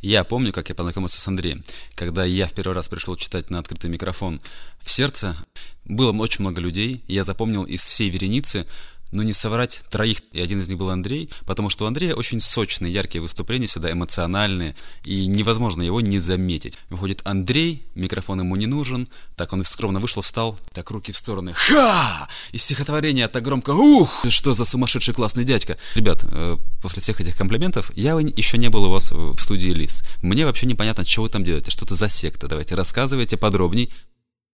Я 0.01 0.25
помню, 0.25 0.51
как 0.51 0.67
я 0.67 0.75
познакомился 0.75 1.22
с 1.22 1.27
Андреем. 1.27 1.63
Когда 1.96 2.25
я 2.25 2.48
в 2.48 2.53
первый 2.53 2.74
раз 2.74 2.89
пришел 2.89 3.15
читать 3.15 3.50
на 3.50 3.60
открытый 3.60 3.89
микрофон 3.89 4.41
в 4.79 4.91
сердце, 4.91 5.38
было 5.86 6.12
очень 6.12 6.41
много 6.41 6.60
людей, 6.60 7.03
я 7.08 7.24
запомнил 7.24 7.63
из 7.63 7.82
всей 7.82 8.10
вереницы 8.10 8.65
но 9.13 9.24
не 9.24 9.34
соврать 9.34 9.84
троих, 9.89 10.20
и 10.32 10.41
один 10.41 10.60
из 10.60 10.67
них 10.67 10.77
был 10.77 10.89
Андрей, 10.89 11.29
потому 11.46 11.70
что 11.70 11.86
у 11.86 11.88
Андрея 11.88 12.15
очень 12.15 12.39
сочные, 12.39 12.91
яркие 12.91 13.22
выступления, 13.22 13.67
всегда 13.67 13.91
эмоциональные, 13.91 14.75
и 15.05 15.27
невозможно 15.27 15.84
его 15.84 16.01
не 16.01 16.20
заметить. 16.20 16.77
Выходит 16.89 17.22
Андрей, 17.24 17.86
микрофон 17.96 18.39
ему 18.39 18.55
не 18.55 18.65
нужен, 18.65 19.08
так 19.36 19.53
он 19.53 19.63
скромно 19.63 20.00
вышел, 20.00 20.22
встал, 20.22 20.58
так 20.74 20.89
руки 20.91 21.12
в 21.12 21.17
стороны, 21.17 21.53
ха! 21.53 22.27
И 22.51 22.58
стихотворение 22.58 23.27
так 23.27 23.43
громко, 23.43 23.70
ух! 23.72 24.25
Что 24.27 24.53
за 24.53 24.65
сумасшедший 24.65 25.13
классный 25.13 25.43
дядька. 25.43 25.77
Ребят, 25.96 26.25
э, 26.29 26.58
после 26.82 27.01
всех 27.01 27.22
этих 27.22 27.38
комплиментов, 27.38 27.91
я 27.96 28.13
еще 28.20 28.58
не 28.58 28.70
был 28.70 28.86
у 28.86 28.89
вас 28.89 29.12
в 29.12 29.38
студии 29.39 29.70
Лис. 29.70 30.03
Мне 30.22 30.46
вообще 30.46 30.65
непонятно, 30.65 31.05
что 31.05 31.22
вы 31.22 31.29
там 31.29 31.43
делаете, 31.43 31.72
что 31.72 31.86
это 31.86 31.96
за 31.96 32.10
секта, 32.10 32.48
давайте 32.48 32.75
рассказывайте 32.75 33.38
подробней. 33.38 33.91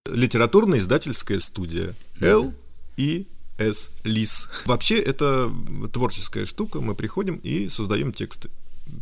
Литературно-издательская 0.06 1.40
студия 1.40 1.94
Л 2.20 2.54
и 2.98 3.28
с 3.60 3.92
Лис. 4.04 4.50
Вообще 4.66 5.00
это 5.00 5.52
творческая 5.94 6.46
штука, 6.46 6.80
мы 6.82 6.96
приходим 6.96 7.36
и 7.36 7.70
создаем 7.70 8.12
тексты. 8.12 8.50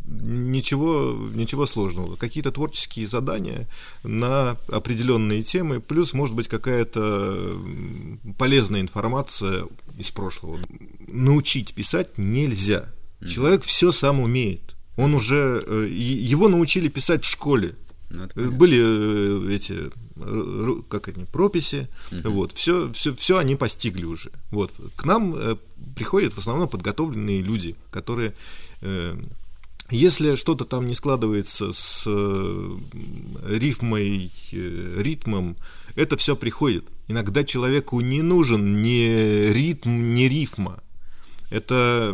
Ничего, 0.06 1.18
ничего 1.34 1.66
сложного. 1.66 2.18
Какие-то 2.18 2.52
творческие 2.52 3.08
задания 3.08 3.68
на 4.04 4.58
определенные 4.70 5.44
темы, 5.44 5.80
плюс, 5.80 6.14
может 6.14 6.36
быть, 6.36 6.48
какая-то 6.50 7.58
полезная 8.38 8.82
информация 8.82 9.64
из 9.98 10.12
прошлого. 10.12 10.60
Научить 11.08 11.74
писать 11.74 12.18
нельзя. 12.18 12.86
Человек 13.26 13.64
все 13.64 13.92
сам 13.92 14.20
умеет. 14.20 14.76
Он 14.98 15.14
уже 15.14 15.64
э, 15.66 15.88
его 15.90 16.50
научили 16.50 16.90
писать 16.90 17.24
в 17.24 17.30
школе. 17.30 17.76
Ну, 18.10 18.28
Были 18.52 18.80
э, 18.82 19.56
эти 19.56 19.90
как 20.90 21.10
они, 21.10 21.26
прописи, 21.26 21.88
uh-huh. 22.12 22.30
вот, 22.30 22.52
все, 22.54 22.92
все, 22.92 23.14
все 23.14 23.38
они 23.38 23.56
постигли 23.56 24.06
уже. 24.06 24.32
Вот, 24.52 24.72
к 24.96 25.06
нам 25.06 25.36
э, 25.36 25.56
приходят 25.96 26.34
в 26.34 26.38
основном 26.38 26.68
подготовленные 26.68 27.42
люди, 27.42 27.76
которые, 27.92 28.34
э, 28.82 29.18
если 29.90 30.36
что-то 30.36 30.66
там 30.66 30.86
не 30.86 30.96
складывается 30.96 31.72
с 31.74 32.04
э, 32.06 32.78
рифмой, 33.48 34.32
э, 34.52 35.02
ритмом, 35.02 35.56
это 35.96 36.18
все 36.18 36.36
приходит. 36.36 36.86
Иногда 37.08 37.44
человеку 37.44 38.00
не 38.02 38.22
нужен 38.22 38.84
ни 38.84 39.52
ритм, 39.52 40.14
ни 40.14 40.24
рифма. 40.24 40.80
Это 41.50 42.14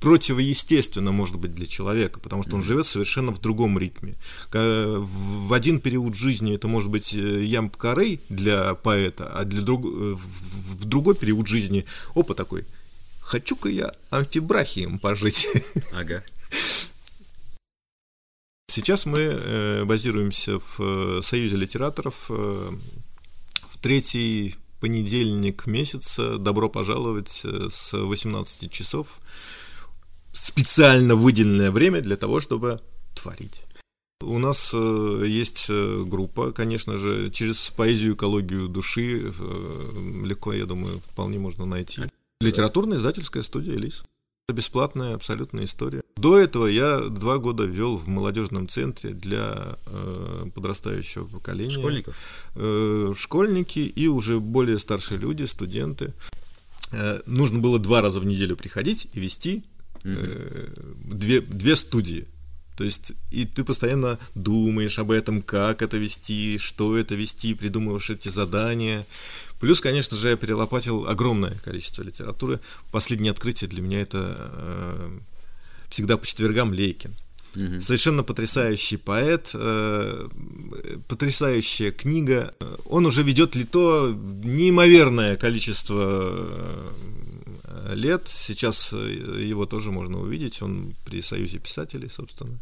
противоестественно 0.00 1.12
может 1.12 1.36
быть 1.36 1.54
для 1.54 1.66
человека, 1.66 2.20
потому 2.20 2.42
что 2.42 2.56
он 2.56 2.62
живет 2.62 2.86
совершенно 2.86 3.32
в 3.32 3.40
другом 3.40 3.78
ритме. 3.78 4.16
В 4.50 5.52
один 5.52 5.78
период 5.80 6.16
жизни 6.16 6.54
это 6.54 6.68
может 6.68 6.90
быть 6.90 7.12
э, 7.12 7.44
ям 7.44 7.68
корей 7.68 8.20
для 8.30 8.74
поэта, 8.74 9.28
а 9.28 9.44
для 9.44 9.60
друг... 9.60 9.84
Э, 9.84 10.16
в 10.16 10.86
другой 10.86 11.14
период 11.14 11.46
жизни 11.46 11.84
опа 12.14 12.34
такой, 12.34 12.64
хочу-ка 13.20 13.68
я 13.68 13.92
амфибрахием 14.08 14.98
пожить. 14.98 15.46
Ага. 15.92 16.24
Сейчас 18.68 19.04
мы 19.04 19.18
э, 19.18 19.84
базируемся 19.84 20.58
в 20.58 21.20
Союзе 21.22 21.56
литераторов 21.56 22.30
в 22.30 23.78
третий 23.82 24.54
понедельник 24.80 25.66
месяца. 25.66 26.38
Добро 26.38 26.70
пожаловать 26.70 27.44
с 27.44 27.92
18 27.92 28.70
часов 28.72 29.20
специально 30.32 31.14
выделенное 31.14 31.70
время 31.70 32.00
для 32.00 32.16
того, 32.16 32.40
чтобы 32.40 32.80
творить. 33.14 33.64
У 34.22 34.38
нас 34.38 34.72
э, 34.74 35.24
есть 35.26 35.66
э, 35.70 36.04
группа, 36.06 36.52
конечно 36.52 36.96
же, 36.96 37.30
через 37.30 37.70
поэзию, 37.70 38.14
экологию 38.14 38.68
души 38.68 39.22
э, 39.22 40.24
легко, 40.24 40.52
я 40.52 40.66
думаю, 40.66 41.00
вполне 41.00 41.38
можно 41.38 41.64
найти. 41.64 42.02
Литературная 42.40 42.98
издательская 42.98 43.42
студия 43.42 43.74
«Элис». 43.74 44.04
Это 44.48 44.56
бесплатная 44.56 45.14
абсолютная 45.14 45.64
история. 45.64 46.02
До 46.16 46.36
этого 46.36 46.66
я 46.66 46.98
два 47.00 47.38
года 47.38 47.64
вел 47.64 47.96
в 47.96 48.08
молодежном 48.08 48.68
центре 48.68 49.10
для 49.10 49.78
э, 49.86 50.46
подрастающего 50.54 51.26
поколения. 51.26 51.70
Школьников? 51.70 52.16
Э, 52.56 53.12
школьники 53.16 53.78
и 53.78 54.06
уже 54.06 54.38
более 54.38 54.78
старшие 54.78 55.18
люди, 55.18 55.44
студенты. 55.44 56.12
Э, 56.92 57.20
нужно 57.26 57.60
было 57.60 57.78
два 57.78 58.02
раза 58.02 58.20
в 58.20 58.26
неделю 58.26 58.56
приходить 58.56 59.08
и 59.12 59.20
вести 59.20 59.64
угу. 60.04 60.16
две, 61.04 61.40
две 61.40 61.76
студии. 61.76 62.26
То 62.76 62.84
есть, 62.84 63.12
и 63.30 63.44
ты 63.44 63.62
постоянно 63.62 64.18
думаешь 64.34 64.98
об 64.98 65.10
этом, 65.10 65.42
как 65.42 65.82
это 65.82 65.98
вести, 65.98 66.56
что 66.56 66.96
это 66.96 67.14
вести, 67.14 67.52
придумываешь 67.52 68.08
эти 68.08 68.30
задания. 68.30 69.04
Плюс, 69.60 69.82
конечно 69.82 70.16
же, 70.16 70.30
я 70.30 70.36
перелопатил 70.36 71.06
огромное 71.06 71.54
количество 71.62 72.02
литературы. 72.02 72.58
Последнее 72.90 73.32
открытие 73.32 73.68
для 73.68 73.82
меня 73.82 74.00
это 74.00 74.34
э, 74.38 75.18
всегда 75.90 76.16
по 76.16 76.26
четвергам 76.26 76.72
Лейкин. 76.72 77.14
Угу. 77.56 77.80
Совершенно 77.80 78.22
потрясающий 78.22 78.96
поэт, 78.96 79.50
э, 79.52 80.28
потрясающая 81.08 81.90
книга. 81.90 82.54
Он 82.86 83.04
уже 83.04 83.22
ведет 83.22 83.56
ли 83.56 83.64
то 83.64 84.16
неимоверное 84.42 85.36
количество 85.36 86.22
э, 86.22 86.90
лет. 87.94 88.22
Сейчас 88.26 88.92
э, 88.92 89.42
его 89.42 89.66
тоже 89.66 89.90
можно 89.90 90.20
увидеть. 90.20 90.62
Он 90.62 90.94
при 91.04 91.22
Союзе 91.22 91.58
писателей, 91.58 92.08
собственно, 92.08 92.58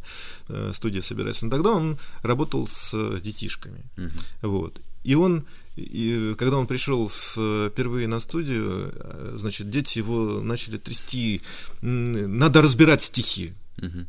э, 0.49 0.73
студия 0.75 1.03
собирается. 1.03 1.45
Но 1.45 1.51
тогда 1.51 1.71
он 1.71 1.99
работал 2.23 2.67
с 2.67 3.21
детишками. 3.21 3.85
Угу. 3.97 4.49
Вот. 4.51 4.81
И 5.05 5.15
он, 5.15 5.45
и, 5.77 6.35
когда 6.39 6.59
он 6.59 6.67
пришел 6.67 7.09
впервые 7.09 8.09
на 8.09 8.21
студию, 8.21 8.93
э, 8.95 9.37
значит, 9.39 9.71
дети 9.71 9.99
его 9.99 10.41
начали 10.41 10.77
трясти, 10.79 11.41
надо 11.81 12.63
разбирать 12.63 13.03
стихи. 13.03 13.53
Угу. 13.79 14.07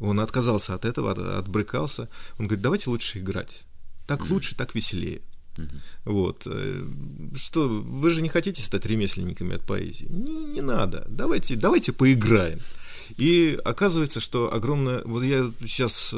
Он 0.00 0.20
отказался 0.20 0.74
от 0.74 0.84
этого, 0.84 1.12
от, 1.12 1.18
отбрыкался. 1.18 2.08
Он 2.38 2.46
говорит, 2.46 2.62
давайте 2.62 2.90
лучше 2.90 3.18
играть. 3.18 3.64
Так 4.06 4.22
угу. 4.22 4.34
лучше, 4.34 4.54
так 4.54 4.74
веселее. 4.74 5.20
Угу. 5.58 6.12
Вот. 6.12 6.46
Э, 6.46 6.84
что, 7.34 7.68
вы 7.68 8.10
же 8.10 8.22
не 8.22 8.28
хотите 8.28 8.62
стать 8.62 8.86
ремесленниками 8.86 9.56
от 9.56 9.66
поэзии? 9.66 10.06
Не, 10.06 10.54
не 10.54 10.60
надо. 10.60 11.06
Давайте, 11.08 11.56
давайте 11.56 11.92
поиграем. 11.92 12.58
И 13.16 13.58
оказывается, 13.64 14.20
что 14.20 14.52
огромное... 14.52 15.02
Вот 15.04 15.22
я 15.22 15.50
сейчас 15.60 16.10
э, 16.12 16.16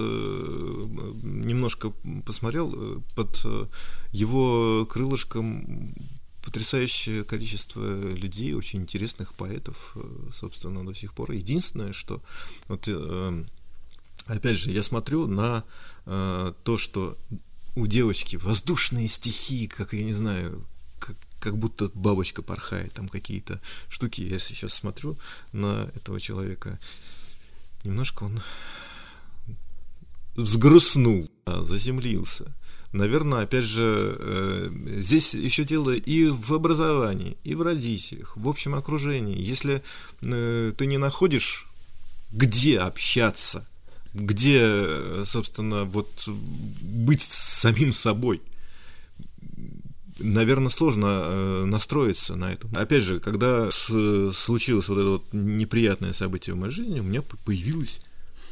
немножко 1.23 1.93
посмотрел, 2.25 2.73
э, 2.75 3.01
под 3.15 3.47
его 4.13 4.87
крылышком 4.87 5.95
потрясающее 6.45 7.25
количество 7.25 7.83
людей, 8.15 8.55
очень 8.55 8.81
интересных 8.81 9.35
поэтов, 9.35 9.95
собственно, 10.33 10.87
до 10.87 10.95
сих 10.95 11.13
пор. 11.13 11.33
Единственное, 11.33 11.93
что 11.93 12.23
вот 12.69 12.89
опять 14.27 14.57
же, 14.57 14.71
я 14.71 14.83
смотрю 14.83 15.27
на 15.27 15.65
то, 16.07 16.79
что 16.79 17.19
у 17.75 17.87
девочки 17.87 18.37
воздушные 18.37 19.09
стихи, 19.09 19.67
как 19.67 19.93
я 19.93 20.03
не 20.03 20.13
знаю, 20.13 20.65
как, 20.99 21.17
как 21.41 21.59
будто 21.59 21.91
бабочка 21.95 22.43
порхает, 22.43 22.93
там 22.93 23.09
какие-то 23.09 23.61
штуки. 23.89 24.23
Я 24.23 24.39
сейчас 24.39 24.75
смотрю 24.75 25.17
на 25.53 25.91
этого 25.95 26.21
человека, 26.21 26.79
немножко 27.85 28.25
он 28.25 28.41
взгрустнул, 30.35 31.29
заземлился. 31.47 32.55
Наверное, 32.93 33.43
опять 33.43 33.65
же, 33.65 34.17
э, 34.19 34.71
здесь 34.97 35.35
еще 35.35 35.65
дело 35.65 35.91
и 35.91 36.27
в 36.31 36.53
образовании, 36.55 37.37
и 37.45 37.55
в 37.55 37.61
родителях, 37.61 38.35
в 38.37 38.49
общем 38.49 38.75
окружении. 38.75 39.39
Если 39.39 39.83
э, 40.23 40.73
ты 40.77 40.87
не 40.87 40.97
находишь, 40.97 41.69
где 42.33 42.79
общаться– 42.79 43.69
где, 44.15 45.25
собственно, 45.25 45.85
вот 45.85 46.29
быть 46.29 47.21
самим 47.21 47.93
собой. 47.93 48.41
Наверное, 50.21 50.69
сложно 50.69 51.07
э, 51.07 51.65
настроиться 51.67 52.35
на 52.35 52.53
это. 52.53 52.69
Опять 52.75 53.05
же, 53.05 53.21
когда 53.21 53.71
случилось 53.71 54.89
вот 54.89 54.99
это 54.99 55.11
вот 55.11 55.25
неприятное 55.33 56.13
событие 56.13 56.55
в 56.55 56.59
моей 56.59 56.73
жизни, 56.73 56.99
у 56.99 57.05
меня 57.05 57.23
появилось 57.45 58.01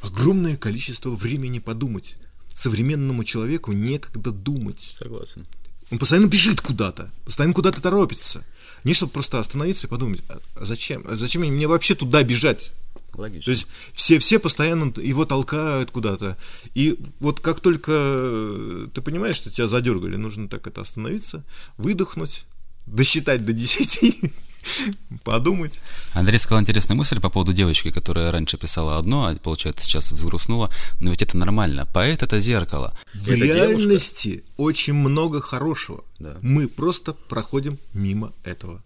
огромное 0.03 0.57
количество 0.57 1.11
времени 1.11 1.59
подумать. 1.59 2.17
Современному 2.55 3.25
человеку 3.25 3.73
некогда 3.73 4.31
думать. 4.31 4.81
Согласен. 4.81 5.45
Он 5.91 5.99
постоянно 5.99 6.27
бежит 6.27 6.61
куда-то, 6.61 7.11
постоянно 7.25 7.55
куда-то 7.55 7.81
торопится. 7.81 8.45
Не 8.85 8.95
чтобы 8.95 9.13
просто 9.13 9.41
остановиться 9.41 9.87
и 9.87 9.91
подумать, 9.91 10.23
а, 10.29 10.39
а 10.57 10.65
зачем? 10.65 11.05
А 11.09 11.17
зачем 11.17 11.43
мне 11.43 11.67
вообще 11.67 11.95
туда 11.95 12.23
бежать? 12.23 12.73
Логично. 13.17 13.45
То 13.45 13.51
есть 13.51 13.67
все, 13.95 14.19
все 14.19 14.39
постоянно 14.39 14.93
его 15.01 15.25
толкают 15.25 15.91
куда-то. 15.91 16.37
И 16.75 16.99
вот 17.19 17.41
как 17.41 17.61
только 17.61 17.93
э, 17.95 18.89
ты 18.93 19.01
понимаешь, 19.01 19.37
что 19.37 19.51
тебя 19.51 19.69
задергали, 19.69 20.17
нужно 20.17 20.49
так 20.49 20.67
это 20.67 20.83
остановиться, 20.83 21.43
выдохнуть, 21.79 22.45
досчитать 22.87 23.45
до 23.45 23.53
10, 23.55 24.33
подумать. 25.25 25.81
Андрей 26.13 26.39
сказал 26.39 26.61
интересную 26.61 26.99
мысль 26.99 27.19
по 27.19 27.31
поводу 27.31 27.55
девочки, 27.55 27.91
которая 27.91 28.31
раньше 28.31 28.59
писала 28.59 28.99
одно, 28.99 29.27
а 29.27 29.35
получается 29.37 29.87
сейчас 29.87 30.13
взгрустнула. 30.13 30.71
Но 31.01 31.11
ведь 31.11 31.23
это 31.23 31.39
нормально. 31.39 31.87
Поэт 31.87 32.23
это 32.23 32.39
зеркало. 32.39 32.97
В 33.15 33.29
это 33.29 33.37
реальности 33.37 34.29
девушка... 34.29 34.53
очень 34.59 34.95
много 34.95 35.41
хорошего. 35.41 36.05
Да. 36.19 36.37
Мы 36.43 36.69
просто 36.69 37.15
проходим 37.15 37.79
мимо 37.95 38.33
этого. 38.45 38.83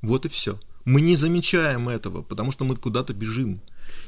Вот 0.00 0.26
и 0.26 0.28
все. 0.28 0.58
Мы 0.84 1.00
не 1.00 1.16
замечаем 1.16 1.88
этого, 1.88 2.22
потому 2.22 2.52
что 2.52 2.64
мы 2.64 2.76
куда-то 2.76 3.14
бежим. 3.14 3.60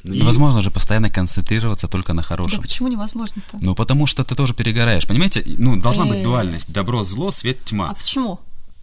Ну, 0.04 0.14
и... 0.14 0.20
Невозможно 0.20 0.60
же 0.60 0.70
постоянно 0.70 1.10
концентрироваться 1.10 1.88
только 1.88 2.12
на 2.12 2.22
хорошем. 2.22 2.58
Да 2.58 2.62
почему 2.62 2.88
невозможно-то? 2.88 3.58
Ну, 3.60 3.74
потому 3.74 4.06
что 4.06 4.24
ты 4.24 4.34
тоже 4.34 4.54
перегораешь. 4.54 5.06
Понимаете? 5.06 5.44
Ну, 5.58 5.76
должна 5.76 6.04
быть 6.04 6.22
дуальность. 6.22 6.72
Добро, 6.72 7.02
зло, 7.04 7.30
свет, 7.30 7.64
тьма. 7.64 7.90
А 7.90 7.94
почему? 7.94 8.40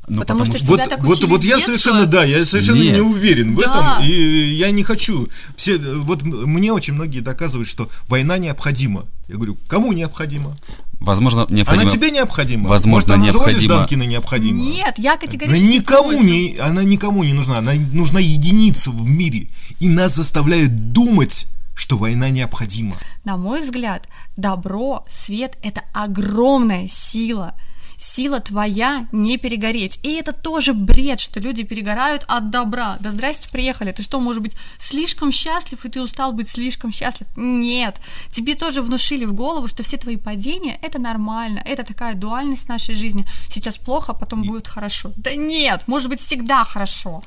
Ну, 0.08 0.20
потому, 0.20 0.42
потому 0.42 0.46
что, 0.46 0.58
что 0.58 0.66
тебя 0.66 0.84
вот, 0.84 0.90
так 0.90 1.04
вот, 1.04 1.24
вот 1.24 1.44
я 1.46 1.60
совершенно, 1.60 2.06
да, 2.06 2.26
я 2.26 2.46
совершенно 2.46 2.82
Нет. 2.82 2.96
не 2.96 3.02
уверен 3.02 3.56
в 3.56 3.62
да. 3.62 4.00
этом, 4.00 4.06
и 4.06 4.54
я 4.54 4.70
не 4.72 4.84
хочу. 4.84 5.30
Все, 5.56 5.78
вот 5.78 6.24
мне 6.24 6.74
очень 6.74 6.94
многие 6.94 7.22
доказывают, 7.22 7.70
что 7.70 7.90
война 8.10 8.38
необходима. 8.38 9.06
Я 9.30 9.36
говорю, 9.36 9.58
кому 9.70 9.94
необходима? 9.94 10.58
Возможно, 11.00 11.46
необходимо... 11.50 11.84
Она 11.84 11.92
тебе 11.92 12.12
необходима? 12.12 12.70
Возможно, 12.70 12.96
Может, 12.96 13.10
она 13.10 13.24
необходимо... 13.26 13.76
Данкина 13.76 14.04
необходима? 14.04 14.58
Нет, 14.58 14.98
я 14.98 15.18
категорически 15.18 15.66
она 15.66 15.74
никому 15.74 16.12
не, 16.24 16.58
Она 16.58 16.84
никому 16.84 17.24
не 17.24 17.34
нужна. 17.34 17.58
Она 17.58 17.74
нужна 17.92 18.20
единица 18.20 18.92
в 18.92 19.06
мире. 19.06 19.48
И 19.80 19.90
нас 19.90 20.16
заставляют 20.16 20.92
думать, 20.92 21.48
что 21.76 21.98
война 21.98 22.30
необходима. 22.30 22.96
На 23.26 23.38
мой 23.38 23.62
взгляд, 23.62 24.08
добро, 24.38 25.06
свет– 25.10 25.58
это 25.62 25.82
огромная 25.94 26.88
сила– 26.88 27.54
сила 28.04 28.40
твоя 28.40 29.08
не 29.12 29.38
перегореть. 29.38 30.00
И 30.04 30.14
это 30.14 30.34
тоже 30.34 30.74
бред, 30.74 31.20
что 31.20 31.40
люди 31.40 31.64
перегорают 31.64 32.26
от 32.28 32.50
добра. 32.50 32.98
Да 33.00 33.12
здрасте, 33.12 33.48
приехали. 33.50 33.92
Ты 33.92 34.04
что, 34.04 34.20
может 34.20 34.42
быть, 34.42 34.54
слишком 34.78 35.32
счастлив, 35.32 35.84
и 35.86 35.90
ты 35.90 36.02
устал 36.02 36.34
быть 36.34 36.50
слишком 36.50 36.92
счастлив? 36.92 37.28
Нет. 37.36 37.96
Тебе 38.30 38.56
тоже 38.56 38.82
внушили 38.82 39.26
в 39.26 39.34
голову, 39.34 39.68
что 39.68 39.84
все 39.84 39.98
твои 39.98 40.18
падения– 40.18 40.78
это 40.82 41.00
нормально, 41.00 41.62
это 41.66 41.84
такая 41.84 42.16
дуальность 42.16 42.68
нашей 42.70 42.94
жизни. 42.94 43.26
Сейчас 43.50 43.78
плохо, 43.78 44.14
потом 44.14 44.44
будет 44.44 44.68
хорошо. 44.68 45.12
Да 45.16 45.34
нет, 45.34 45.88
может 45.88 46.10
быть, 46.10 46.20
всегда 46.20 46.66
хорошо. 46.66 47.24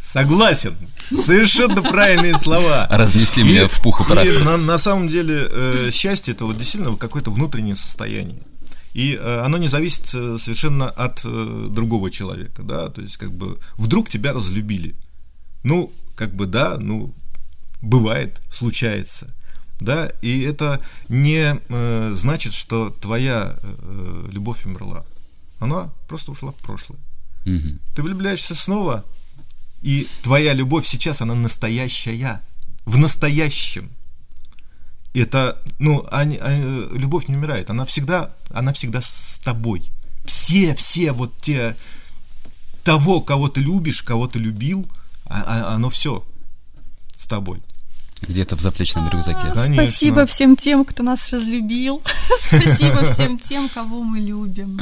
Согласен. 0.00 0.76
Совершенно 1.08 1.82
правильные 1.82 2.38
слова. 2.38 2.86
Разнесли 2.90 3.42
меня 3.42 3.66
в 3.66 3.80
пух 3.82 4.02
и 4.02 4.04
прах. 4.04 4.26
На, 4.44 4.56
на 4.56 4.78
самом 4.78 5.08
деле 5.08 5.48
э, 5.50 5.90
счастье 5.92 6.32
это 6.32 6.44
вот 6.44 6.56
действительно 6.56 6.96
какое-то 6.96 7.30
внутреннее 7.30 7.74
состояние. 7.74 8.42
И 8.96 9.12
э, 9.12 9.40
оно 9.40 9.58
не 9.58 9.68
зависит 9.68 10.14
э, 10.14 10.38
совершенно 10.38 10.88
от 10.88 11.20
э, 11.22 11.66
другого 11.68 12.10
человека, 12.10 12.62
да, 12.62 12.88
то 12.88 13.02
есть 13.02 13.18
как 13.18 13.30
бы 13.30 13.58
вдруг 13.76 14.08
тебя 14.08 14.32
разлюбили. 14.32 14.94
Ну, 15.64 15.92
как 16.14 16.34
бы 16.34 16.46
да, 16.46 16.78
ну, 16.78 17.12
бывает, 17.82 18.40
случается, 18.50 19.34
да, 19.80 20.10
и 20.22 20.40
это 20.40 20.80
не 21.10 21.60
э, 21.68 22.10
значит, 22.14 22.54
что 22.54 22.88
твоя 22.88 23.58
э, 23.62 24.28
любовь 24.32 24.64
умерла. 24.64 25.04
Она 25.58 25.92
просто 26.08 26.32
ушла 26.32 26.52
в 26.52 26.56
прошлое. 26.56 26.98
Угу. 27.44 27.78
Ты 27.96 28.02
влюбляешься 28.02 28.54
снова, 28.54 29.04
и 29.82 30.08
твоя 30.22 30.54
любовь 30.54 30.86
сейчас, 30.86 31.20
она 31.20 31.34
настоящая, 31.34 32.40
в 32.86 32.96
настоящем 32.96 33.90
это, 35.20 35.58
ну, 35.78 36.06
они, 36.10 36.36
они, 36.38 36.86
любовь 36.92 37.28
не 37.28 37.36
умирает, 37.36 37.70
она 37.70 37.84
всегда, 37.84 38.30
она 38.50 38.72
всегда 38.72 39.00
с 39.00 39.40
тобой. 39.44 39.82
Все, 40.24 40.74
все 40.74 41.12
вот 41.12 41.32
те, 41.40 41.76
того, 42.82 43.20
кого 43.20 43.48
ты 43.48 43.60
любишь, 43.60 44.02
кого 44.02 44.28
ты 44.28 44.38
любил, 44.38 44.86
а, 45.24 45.42
а, 45.46 45.74
оно 45.74 45.90
все 45.90 46.24
с 47.18 47.26
тобой. 47.26 47.60
Где-то 48.22 48.56
в 48.56 48.60
заплечном 48.60 49.08
рюкзаке. 49.08 49.52
Конечно. 49.52 49.74
Спасибо 49.74 50.26
всем 50.26 50.56
тем, 50.56 50.84
кто 50.84 51.02
нас 51.02 51.32
разлюбил. 51.32 52.02
Спасибо 52.38 53.04
всем 53.04 53.38
тем, 53.38 53.68
кого 53.68 54.02
мы 54.02 54.20
любим. 54.20 54.80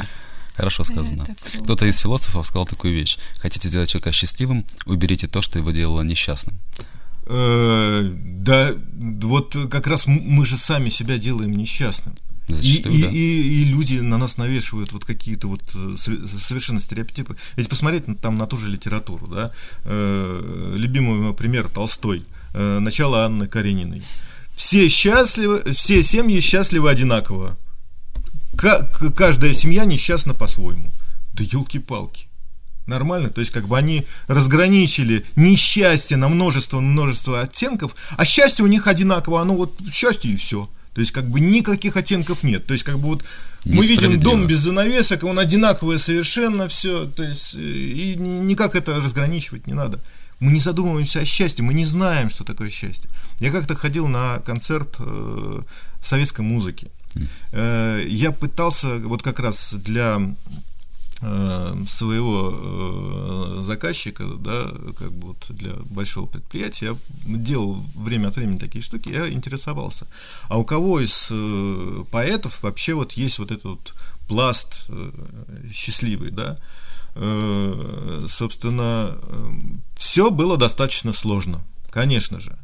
Хорошо 0.55 0.83
сказано. 0.83 1.25
Кто-то 1.63 1.85
из 1.85 1.99
философов 1.99 2.45
сказал 2.47 2.65
такую 2.65 2.93
вещь. 2.93 3.17
Хотите 3.39 3.67
сделать 3.67 3.89
человека 3.89 4.11
счастливым, 4.11 4.65
уберите 4.85 5.27
то, 5.27 5.41
что 5.41 5.59
его 5.59 5.71
делало 5.71 6.01
несчастным. 6.01 6.57
Э, 7.27 8.11
да, 8.23 8.73
вот 8.93 9.57
как 9.71 9.87
раз 9.87 10.07
мы 10.07 10.45
же 10.45 10.57
сами 10.57 10.89
себя 10.89 11.17
делаем 11.17 11.51
несчастным. 11.53 12.15
Зачастую, 12.47 12.93
и, 12.93 13.01
да. 13.01 13.09
и, 13.09 13.13
и, 13.13 13.61
и 13.61 13.63
люди 13.65 13.95
на 13.95 14.17
нас 14.19 14.37
навешивают 14.37 14.91
вот 14.91 15.03
какие-то 15.03 15.47
вот 15.47 15.63
э, 15.73 15.95
совершенно 15.97 16.79
стереотипы. 16.79 17.35
Ведь 17.55 17.69
посмотреть 17.69 18.03
там 18.21 18.35
на 18.35 18.45
ту 18.45 18.57
же 18.57 18.69
литературу, 18.69 19.27
да, 19.27 19.51
э, 19.85 20.73
любимый 20.75 21.33
пример 21.33 21.69
Толстой, 21.69 22.23
э, 22.53 22.79
начало 22.79 23.25
Анны 23.25 23.47
Карениной. 23.47 24.03
Все 24.55 24.87
счастливы, 24.87 25.63
все 25.71 26.03
семьи 26.03 26.39
счастливы 26.39 26.89
одинаково. 26.89 27.57
К- 28.55 29.11
каждая 29.15 29.53
семья 29.53 29.85
несчастна 29.85 30.33
по-своему. 30.33 30.93
Да 31.33 31.43
елки-палки 31.43 32.27
нормально, 32.87 33.29
то 33.29 33.41
есть 33.41 33.51
как 33.51 33.67
бы 33.67 33.77
они 33.77 34.05
разграничили 34.27 35.25
несчастье 35.35 36.17
на 36.17 36.27
множество-множество 36.27 37.41
оттенков, 37.41 37.95
а 38.17 38.25
счастье 38.25 38.63
у 38.63 38.67
них 38.67 38.87
одинаково, 38.87 39.41
оно 39.41 39.55
вот 39.55 39.73
счастье 39.91 40.31
и 40.31 40.35
все. 40.35 40.69
То 40.93 41.01
есть 41.01 41.11
как 41.11 41.29
бы 41.29 41.41
никаких 41.41 41.97
оттенков 41.97 42.43
нет. 42.43 42.65
То 42.65 42.73
есть 42.73 42.85
как 42.85 42.99
бы 42.99 43.09
вот 43.09 43.25
мы 43.65 43.85
видим 43.85 44.17
дом 44.17 44.47
без 44.47 44.59
занавесок, 44.59 45.23
он 45.25 45.39
одинаковое 45.39 45.97
совершенно 45.97 46.69
все, 46.69 47.05
то 47.05 47.23
есть 47.23 47.55
и 47.55 48.15
никак 48.15 48.75
это 48.75 48.95
разграничивать 48.95 49.67
не 49.67 49.73
надо. 49.73 49.99
Мы 50.39 50.51
не 50.51 50.59
задумываемся 50.59 51.19
о 51.19 51.25
счастье, 51.25 51.63
мы 51.63 51.73
не 51.73 51.85
знаем, 51.85 52.29
что 52.29 52.43
такое 52.43 52.69
счастье. 52.69 53.09
Я 53.39 53.51
как-то 53.51 53.75
ходил 53.75 54.07
на 54.07 54.39
концерт 54.39 54.95
э, 54.99 55.61
советской 56.01 56.41
музыки. 56.41 56.87
Э, 57.51 58.03
я 58.07 58.31
пытался 58.31 58.97
вот 58.97 59.23
как 59.23 59.39
раз 59.39 59.73
для 59.73 60.17
э, 60.19 60.74
своего 61.19 62.53
э, 62.53 63.61
заказчика, 63.63 64.25
да, 64.25 64.71
как 64.97 65.11
бы 65.13 65.27
вот 65.27 65.45
для 65.49 65.71
большого 65.85 66.27
предприятия, 66.27 66.87
я 66.87 66.95
делал 67.25 67.81
время 67.95 68.27
от 68.27 68.35
времени 68.35 68.57
такие 68.57 68.81
штуки, 68.81 69.09
я 69.09 69.29
интересовался. 69.29 70.07
А 70.49 70.59
у 70.59 70.65
кого 70.65 70.99
из 70.99 71.31
поэтов 72.11 72.61
вообще 72.63 72.93
вот 72.93 73.13
есть 73.13 73.39
вот 73.39 73.51
этот 73.51 73.63
вот 73.65 73.93
пласт 74.27 74.87
счастливый, 75.71 76.31
да? 76.31 76.57
Собственно, 78.27 79.17
все 79.97 80.29
было 80.31 80.57
достаточно 80.57 81.13
сложно, 81.13 81.63
конечно 81.91 82.39
же 82.41 82.57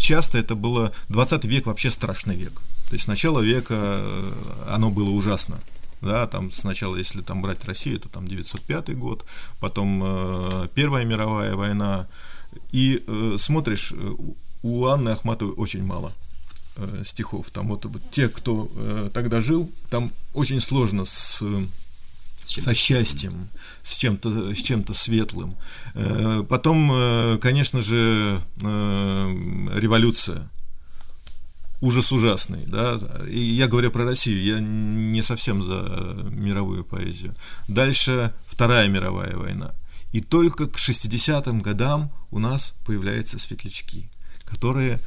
часто 0.00 0.38
это 0.38 0.54
было 0.54 0.92
20 1.08 1.44
век 1.44 1.66
вообще 1.66 1.90
страшный 1.90 2.36
век. 2.36 2.52
То 2.88 2.94
есть 2.94 3.06
начало 3.06 3.40
века 3.40 3.74
э, 3.76 4.32
оно 4.68 4.90
было 4.90 5.10
ужасно. 5.10 5.60
Да, 6.00 6.26
там 6.26 6.50
сначала, 6.50 6.96
если 6.96 7.20
там 7.20 7.42
брать 7.42 7.64
Россию, 7.64 8.00
то 8.00 8.08
там 8.08 8.26
905 8.26 8.96
год, 8.96 9.24
потом 9.60 10.02
э, 10.02 10.68
Первая 10.74 11.04
мировая 11.04 11.54
война. 11.54 12.06
И 12.72 13.04
э, 13.06 13.36
смотришь, 13.38 13.92
э, 13.92 14.14
у 14.62 14.86
Анны 14.86 15.10
Ахматовой 15.10 15.54
очень 15.54 15.84
мало 15.84 16.12
э, 16.76 17.02
стихов. 17.04 17.50
Там 17.50 17.68
вот, 17.68 17.84
вот 17.84 18.02
те, 18.10 18.28
кто 18.28 18.70
э, 18.74 19.10
тогда 19.12 19.40
жил, 19.40 19.70
там 19.90 20.10
очень 20.32 20.60
сложно 20.60 21.04
с 21.04 21.42
со 22.46 22.74
счастьем, 22.74 23.48
с 23.82 23.96
чем-то 23.96 24.54
с 24.54 24.58
чем-то 24.62 24.92
светлым. 24.92 25.54
Э, 25.94 26.42
потом, 26.48 26.90
э, 26.92 27.38
конечно 27.40 27.80
же, 27.80 28.40
э, 28.62 29.68
революция. 29.76 30.48
Ужас 31.80 32.12
ужасный, 32.12 32.64
да. 32.66 33.00
И 33.28 33.38
я 33.38 33.66
говорю 33.66 33.90
про 33.90 34.04
Россию, 34.04 34.42
я 34.42 34.60
не 34.60 35.22
совсем 35.22 35.62
за 35.62 36.28
мировую 36.30 36.84
поэзию. 36.84 37.34
Дальше 37.68 38.34
Вторая 38.46 38.88
мировая 38.88 39.36
война. 39.36 39.72
И 40.12 40.20
только 40.20 40.66
к 40.66 40.76
60-м 40.76 41.60
годам 41.60 42.12
у 42.30 42.38
нас 42.38 42.74
появляются 42.84 43.38
светлячки, 43.38 44.10
которые 44.44 45.00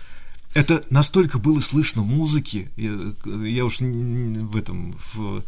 это 0.53 0.83
настолько 0.89 1.39
было 1.39 1.59
слышно 1.59 2.03
в 2.03 2.07
музыке, 2.07 2.69
я, 2.77 2.91
я 3.45 3.65
уж 3.65 3.79
в 3.79 4.55
этом 4.55 4.95
в 4.97 5.43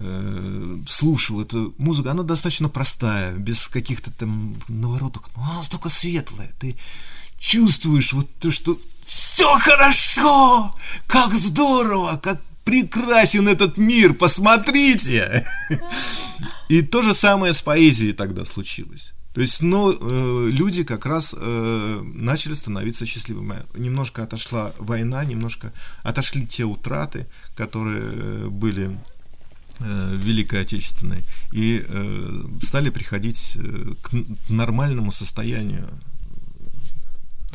э, 0.00 0.78
слушал 0.86 1.40
эту 1.42 1.74
музыку, 1.78 2.08
она 2.08 2.22
достаточно 2.22 2.68
простая, 2.68 3.34
без 3.34 3.68
каких-то 3.68 4.10
там 4.10 4.56
наворотов, 4.68 5.24
но 5.36 5.42
она 5.42 5.58
настолько 5.58 5.90
светлая, 5.90 6.50
ты 6.58 6.76
чувствуешь 7.38 8.12
вот 8.12 8.28
то, 8.40 8.50
что 8.50 8.78
все 9.04 9.56
хорошо, 9.58 10.74
как 11.06 11.34
здорово, 11.34 12.20
как 12.22 12.40
прекрасен 12.64 13.48
этот 13.48 13.78
мир, 13.78 14.12
посмотрите. 14.12 15.44
И 16.68 16.82
то 16.82 17.02
же 17.02 17.14
самое 17.14 17.54
с 17.54 17.62
поэзией 17.62 18.12
тогда 18.12 18.44
случилось. 18.44 19.14
То 19.34 19.40
есть, 19.40 19.62
но 19.62 19.92
э, 19.92 20.50
люди 20.50 20.82
как 20.84 21.06
раз 21.06 21.34
э, 21.38 22.02
начали 22.14 22.54
становиться 22.54 23.06
счастливыми. 23.06 23.62
Немножко 23.74 24.24
отошла 24.24 24.72
война, 24.78 25.24
немножко 25.24 25.72
отошли 26.02 26.46
те 26.46 26.64
утраты, 26.64 27.26
которые 27.54 28.02
э, 28.02 28.48
были 28.50 28.98
Э, 29.80 30.16
Великой 30.16 30.62
Отечественной 30.62 31.22
и 31.52 31.84
э, 31.86 32.44
стали 32.62 32.90
приходить 32.90 33.56
э, 33.56 33.92
к 34.02 34.10
нормальному 34.48 35.12
состоянию 35.12 35.88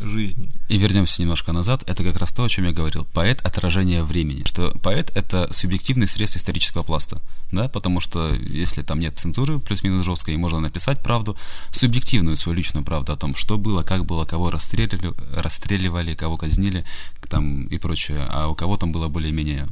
жизни. 0.08 0.50
И 0.70 0.78
вернемся 0.78 1.22
немножко 1.22 1.54
назад. 1.54 1.84
Это 1.90 2.04
как 2.04 2.18
раз 2.18 2.32
то, 2.32 2.44
о 2.44 2.50
чем 2.50 2.66
я 2.66 2.72
говорил. 2.72 3.06
Поэт— 3.14 3.42
отражение 3.46 4.04
времени. 4.04 4.44
Что 4.46 4.72
поэт— 4.80 5.12
это 5.16 5.52
субъективный 5.52 6.08
средств 6.08 6.38
исторического 6.38 6.84
пласта. 6.84 7.22
Да? 7.52 7.68
Потому 7.68 8.00
что 8.00 8.34
если 8.34 8.82
там 8.82 9.00
нет 9.00 9.18
цензуры, 9.18 9.60
плюс-минус 9.60 10.06
жесткой, 10.06 10.36
и 10.36 10.38
можно 10.38 10.60
написать 10.60 11.02
правду, 11.04 11.38
субъективную 11.72 12.38
свою 12.38 12.58
личную 12.58 12.86
правду 12.86 13.12
о 13.12 13.16
том, 13.16 13.36
что 13.36 13.58
было, 13.58 13.84
как 13.84 14.06
было, 14.06 14.26
кого 14.26 14.52
расстреливали, 14.52 15.14
расстреливали 15.36 16.16
кого 16.16 16.38
казнили 16.38 16.86
там, 17.30 17.66
и 17.66 17.78
прочее. 17.78 18.26
А 18.30 18.48
у 18.48 18.56
кого 18.56 18.78
там 18.78 18.92
было 18.92 19.08
более-менее 19.08 19.68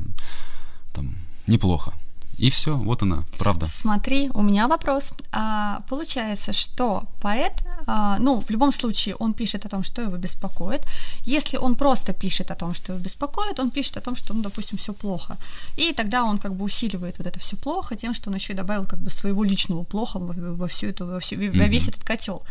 там, 0.94 1.16
неплохо. 1.48 1.94
И 2.42 2.50
все, 2.50 2.76
вот 2.76 3.04
она, 3.04 3.24
правда. 3.38 3.68
Смотри, 3.68 4.32
у 4.34 4.42
меня 4.42 4.68
вопрос. 4.68 5.14
А, 5.32 5.84
получается, 5.88 6.54
что 6.54 7.04
поэт, 7.22 7.54
а, 7.86 8.18
ну, 8.18 8.40
в 8.40 8.50
любом 8.50 8.72
случае, 8.72 9.16
он 9.20 9.34
пишет 9.34 9.66
о 9.66 9.70
том, 9.70 9.84
что 9.84 10.02
его 10.02 10.18
беспокоит. 10.18 10.82
Если 11.28 11.58
он 11.58 11.76
просто 11.76 12.14
пишет 12.14 12.50
о 12.50 12.56
том, 12.56 12.74
что 12.74 12.94
его 12.94 13.04
беспокоит, 13.04 13.60
он 13.60 13.70
пишет 13.70 13.98
о 13.98 14.02
том, 14.02 14.16
что, 14.16 14.34
ну, 14.34 14.42
допустим, 14.42 14.80
все 14.80 14.92
плохо. 14.92 15.38
И 15.78 15.94
тогда 15.94 16.24
он 16.24 16.40
как 16.40 16.56
бы 16.56 16.66
усиливает 16.66 17.20
вот 17.20 17.28
это 17.28 17.40
все 17.40 17.58
плохо 17.58 17.96
тем, 17.96 18.16
что 18.16 18.32
он 18.32 18.36
еще 18.36 18.54
и 18.54 18.56
добавил 18.56 18.86
как 18.86 19.00
бы 19.00 19.12
своего 19.12 19.44
личного 19.44 19.84
плохо 19.84 20.18
во, 20.18 20.34
во 20.34 20.68
всю 20.68 20.88
эту, 20.88 21.06
во, 21.06 21.20
всю, 21.20 21.36
во 21.36 21.68
весь 21.68 21.90
этот 21.90 22.04
котел. 22.04 22.42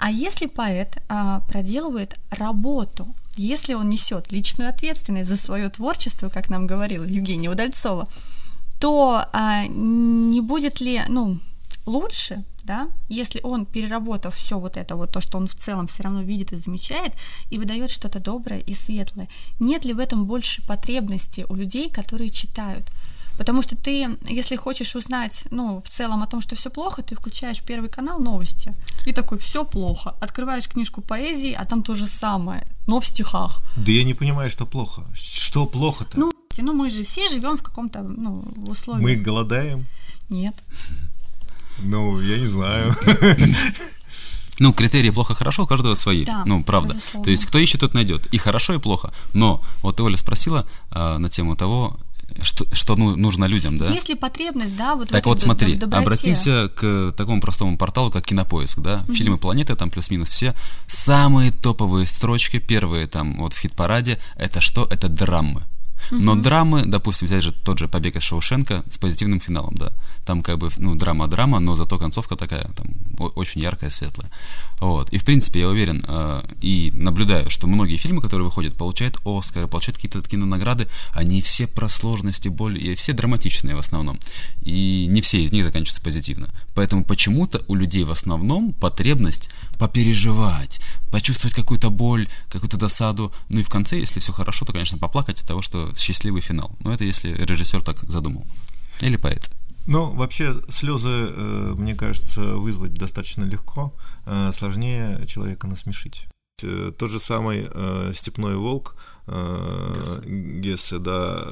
А 0.00 0.10
если 0.10 0.46
поэт 0.46 0.98
а, 1.08 1.40
проделывает 1.48 2.18
работу, 2.30 3.06
если 3.36 3.74
он 3.74 3.88
несет 3.88 4.32
личную 4.32 4.68
ответственность 4.68 5.30
за 5.30 5.36
свое 5.36 5.68
творчество, 5.68 6.28
как 6.28 6.50
нам 6.50 6.66
говорила 6.66 7.04
Евгения 7.04 7.48
Удальцова, 7.50 8.08
то 8.78 9.24
а, 9.32 9.66
не 9.66 10.40
будет 10.40 10.80
ли, 10.80 11.02
ну, 11.08 11.38
лучше, 11.86 12.44
да, 12.64 12.88
если 13.08 13.40
он, 13.42 13.66
переработав 13.66 14.34
все 14.34 14.58
вот 14.58 14.76
это, 14.76 14.94
вот 14.94 15.10
то, 15.10 15.20
что 15.20 15.38
он 15.38 15.46
в 15.46 15.54
целом 15.54 15.86
все 15.86 16.02
равно 16.02 16.22
видит 16.22 16.52
и 16.52 16.56
замечает, 16.56 17.12
и 17.50 17.58
выдает 17.58 17.90
что-то 17.90 18.20
доброе 18.20 18.60
и 18.60 18.74
светлое, 18.74 19.28
нет 19.58 19.84
ли 19.84 19.94
в 19.94 19.98
этом 19.98 20.26
больше 20.26 20.62
потребности 20.66 21.46
у 21.48 21.54
людей, 21.54 21.90
которые 21.90 22.30
читают? 22.30 22.84
Потому 23.38 23.62
что 23.62 23.76
ты, 23.76 24.18
если 24.28 24.56
хочешь 24.56 24.96
узнать, 24.96 25.44
ну, 25.50 25.80
в 25.80 25.88
целом 25.88 26.22
о 26.22 26.26
том, 26.26 26.40
что 26.40 26.56
все 26.56 26.70
плохо, 26.70 27.02
ты 27.02 27.14
включаешь 27.14 27.62
первый 27.62 27.88
канал 27.88 28.18
новости 28.20 28.74
и 29.06 29.12
такой, 29.12 29.38
все 29.38 29.64
плохо. 29.64 30.14
Открываешь 30.20 30.68
книжку 30.68 31.00
поэзии, 31.02 31.52
а 31.52 31.64
там 31.64 31.82
то 31.82 31.94
же 31.94 32.06
самое, 32.06 32.66
но 32.88 32.98
в 32.98 33.06
стихах. 33.06 33.62
Да 33.76 33.92
я 33.92 34.02
не 34.02 34.14
понимаю, 34.14 34.50
что 34.50 34.66
плохо. 34.66 35.02
Что 35.14 35.66
плохо-то? 35.66 36.18
Ну, 36.18 36.32
ну 36.62 36.72
мы 36.72 36.90
же 36.90 37.04
все 37.04 37.28
живем 37.28 37.56
в 37.56 37.62
каком-то, 37.62 38.02
ну, 38.02 38.44
условии. 38.66 39.02
Мы 39.02 39.16
голодаем? 39.16 39.86
Нет. 40.28 40.54
Ну, 41.78 42.20
я 42.20 42.38
не 42.38 42.46
знаю. 42.46 42.94
Ну, 44.60 44.72
критерии 44.72 45.10
плохо-хорошо 45.10 45.62
у 45.62 45.66
каждого 45.66 45.94
свои. 45.94 46.24
Да, 46.24 46.42
ну, 46.44 46.64
правда. 46.64 46.92
Безусловно. 46.92 47.24
То 47.24 47.30
есть, 47.30 47.46
кто 47.46 47.58
ищет, 47.58 47.80
тот 47.80 47.94
найдет. 47.94 48.26
И 48.32 48.38
хорошо, 48.38 48.74
и 48.74 48.78
плохо. 48.78 49.12
Но 49.32 49.62
вот 49.82 49.96
ты, 49.96 50.02
Оля, 50.02 50.16
спросила 50.16 50.66
э, 50.90 51.18
на 51.18 51.28
тему 51.28 51.54
того, 51.54 51.96
что, 52.42 52.66
что 52.74 52.96
ну, 52.96 53.16
нужно 53.16 53.46
людям, 53.46 53.78
да? 53.78 53.88
Есть 53.88 54.08
ли 54.08 54.14
потребность, 54.14 54.76
да, 54.76 54.96
вот 54.96 55.08
Так 55.08 55.26
вот 55.26 55.40
смотри, 55.40 55.74
доброте? 55.76 56.02
обратимся 56.02 56.68
к 56.68 57.12
такому 57.16 57.40
простому 57.40 57.78
порталу, 57.78 58.10
как 58.10 58.24
Кинопоиск, 58.26 58.80
да? 58.80 59.04
Угу. 59.08 59.14
Фильмы 59.14 59.38
планеты, 59.38 59.74
там 59.76 59.90
плюс-минус 59.90 60.28
все. 60.28 60.54
Самые 60.86 61.52
топовые 61.52 62.06
строчки, 62.06 62.58
первые 62.58 63.06
там 63.06 63.36
вот 63.38 63.54
в 63.54 63.60
хит-параде, 63.60 64.18
это 64.36 64.60
что? 64.60 64.86
Это 64.90 65.08
драмы. 65.08 65.64
Но 66.10 66.34
mm 66.34 66.42
драмы, 66.42 66.82
допустим, 66.86 67.26
взять 67.26 67.42
же 67.42 67.52
тот 67.52 67.78
же 67.78 67.88
«Побег 67.88 68.16
из 68.16 68.22
Шоушенка» 68.22 68.82
с 68.88 68.98
позитивным 68.98 69.40
финалом, 69.40 69.74
да. 69.74 69.92
Там 70.24 70.42
как 70.42 70.58
бы, 70.58 70.70
ну, 70.78 70.94
драма-драма, 70.94 71.60
но 71.60 71.76
зато 71.76 71.98
концовка 71.98 72.36
такая, 72.36 72.64
там, 72.74 72.86
очень 73.36 73.60
яркая, 73.60 73.90
светлая. 73.90 74.30
Вот. 74.80 75.10
И, 75.10 75.18
в 75.18 75.24
принципе, 75.24 75.60
я 75.60 75.68
уверен 75.68 76.04
э, 76.06 76.42
и 76.60 76.92
наблюдаю, 76.94 77.50
что 77.50 77.66
многие 77.66 77.96
фильмы, 77.96 78.22
которые 78.22 78.46
выходят, 78.46 78.76
получают 78.76 79.18
Оскары, 79.24 79.66
получают 79.66 79.96
какие-то 79.96 80.22
такие 80.22 80.38
награды, 80.38 80.86
они 81.12 81.42
все 81.42 81.66
про 81.66 81.88
сложности, 81.88 82.48
боль, 82.48 82.78
и 82.78 82.94
все 82.94 83.12
драматичные 83.12 83.74
в 83.74 83.78
основном. 83.78 84.18
И 84.62 85.06
не 85.08 85.20
все 85.20 85.42
из 85.42 85.52
них 85.52 85.64
заканчиваются 85.64 86.02
позитивно. 86.02 86.48
Поэтому 86.74 87.04
почему-то 87.04 87.62
у 87.66 87.74
людей 87.74 88.04
в 88.04 88.10
основном 88.10 88.72
потребность 88.72 89.50
попереживать, 89.78 90.80
почувствовать 91.10 91.54
какую-то 91.54 91.90
боль, 91.90 92.28
какую-то 92.50 92.76
досаду, 92.76 93.32
ну 93.48 93.60
и 93.60 93.62
в 93.62 93.68
конце, 93.68 93.98
если 93.98 94.20
все 94.20 94.32
хорошо, 94.32 94.64
то, 94.64 94.72
конечно, 94.72 94.98
поплакать 94.98 95.40
от 95.40 95.46
того, 95.46 95.62
что 95.62 95.87
счастливый 95.96 96.40
финал. 96.40 96.76
Но 96.80 96.92
это 96.92 97.04
если 97.04 97.32
режиссер 97.32 97.82
так 97.82 97.98
задумал. 98.08 98.44
Или 99.00 99.16
поэт. 99.16 99.50
Ну, 99.88 100.12
вообще, 100.12 100.54
слезы, 100.68 101.08
э, 101.08 101.74
мне 101.78 101.94
кажется, 101.94 102.56
вызвать 102.56 102.92
достаточно 102.92 103.44
легко, 103.44 103.94
э, 104.26 104.50
сложнее 104.52 105.24
человека 105.26 105.66
насмешить. 105.66 106.26
Э, 106.62 106.92
тот 106.98 107.10
же 107.10 107.18
самый 107.18 107.68
«Степной 108.12 108.56
волк» 108.56 108.96
Гессе, 110.26 110.98
да, 110.98 111.42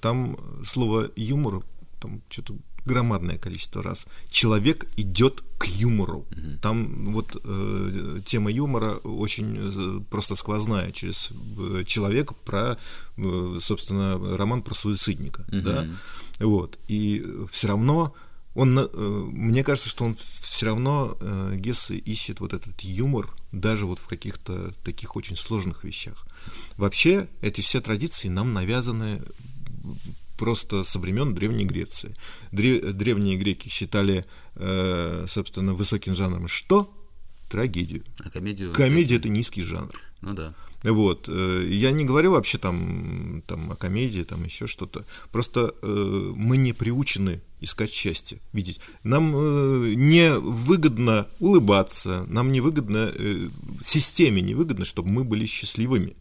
там 0.00 0.36
слово 0.64 1.10
«юмор», 1.16 1.62
там 2.00 2.20
что-то 2.28 2.56
громадное 2.84 3.38
количество 3.38 3.82
раз. 3.82 4.06
Человек 4.28 4.86
идет 4.96 5.42
к 5.58 5.66
юмору. 5.66 6.26
Угу. 6.30 6.58
Там 6.60 7.12
вот 7.12 7.40
э, 7.44 8.20
тема 8.26 8.50
юмора 8.50 8.94
очень 9.04 9.56
э, 9.58 10.00
просто 10.10 10.34
сквозная 10.34 10.92
через 10.92 11.30
э, 11.58 11.84
человека 11.86 12.34
про, 12.44 12.76
э, 13.16 13.58
собственно, 13.60 14.36
роман 14.36 14.62
про 14.62 14.74
суицидника, 14.74 15.44
угу. 15.48 15.60
да, 15.60 15.86
вот. 16.40 16.78
И 16.88 17.24
все 17.50 17.68
равно 17.68 18.14
он, 18.54 18.78
э, 18.78 18.86
мне 18.92 19.64
кажется, 19.64 19.88
что 19.88 20.04
он 20.04 20.14
все 20.16 20.66
равно 20.66 21.16
э, 21.20 21.56
Гессе 21.58 21.96
ищет 21.96 22.40
вот 22.40 22.52
этот 22.52 22.78
юмор 22.82 23.28
даже 23.50 23.86
вот 23.86 23.98
в 23.98 24.06
каких-то 24.06 24.74
таких 24.84 25.16
очень 25.16 25.36
сложных 25.36 25.84
вещах. 25.84 26.26
Вообще, 26.76 27.28
эти 27.40 27.60
все 27.60 27.80
традиции 27.80 28.28
нам 28.28 28.52
навязаны 28.52 29.22
просто 30.42 30.82
со 30.82 30.98
времен 30.98 31.34
Древней 31.34 31.64
Греции. 31.64 32.16
Древние 32.50 33.36
греки 33.36 33.68
считали, 33.68 34.24
э, 34.56 35.24
собственно, 35.28 35.72
высоким 35.72 36.16
жанром 36.16 36.48
что? 36.48 36.92
Трагедию. 37.48 38.02
А 38.24 38.28
комедию? 38.28 38.72
Комедия 38.72 39.18
это 39.18 39.28
низкий 39.28 39.62
жанр. 39.62 39.92
Ну 40.20 40.34
да. 40.34 40.52
Вот. 40.82 41.28
Э, 41.28 41.64
я 41.70 41.92
не 41.92 42.04
говорю 42.04 42.32
вообще 42.32 42.58
там, 42.58 43.44
там 43.46 43.70
о 43.70 43.76
комедии, 43.76 44.24
там 44.24 44.42
еще 44.42 44.66
что-то. 44.66 45.04
Просто 45.30 45.76
э, 45.80 46.32
мы 46.34 46.56
не 46.56 46.72
приучены 46.72 47.40
искать 47.60 47.92
счастье, 47.92 48.38
видеть. 48.52 48.80
Нам 49.04 49.36
э, 49.36 49.94
не 49.94 50.36
выгодно 50.40 51.28
улыбаться, 51.38 52.26
нам 52.26 52.50
не 52.50 52.60
выгодно, 52.60 53.12
э, 53.14 53.48
системе 53.80 54.42
не 54.42 54.54
выгодно, 54.54 54.84
чтобы 54.84 55.08
мы 55.08 55.22
были 55.22 55.46
счастливыми. 55.46 56.16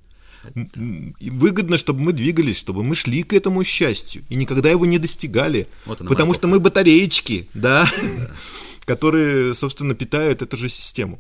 Выгодно, 1.19 1.77
чтобы 1.77 2.01
мы 2.01 2.13
двигались, 2.13 2.57
чтобы 2.57 2.83
мы 2.83 2.95
шли 2.95 3.23
к 3.23 3.33
этому 3.33 3.63
счастью 3.63 4.23
и 4.29 4.35
никогда 4.35 4.69
его 4.69 4.85
не 4.85 4.97
достигали. 4.97 5.67
Вот 5.85 5.99
потому 5.99 6.33
что 6.33 6.47
мы 6.47 6.59
батареечки, 6.59 7.47
да, 7.53 7.87
которые, 8.85 9.53
собственно, 9.53 9.93
питают 9.93 10.41
эту 10.41 10.57
же 10.57 10.69
систему. 10.69 11.19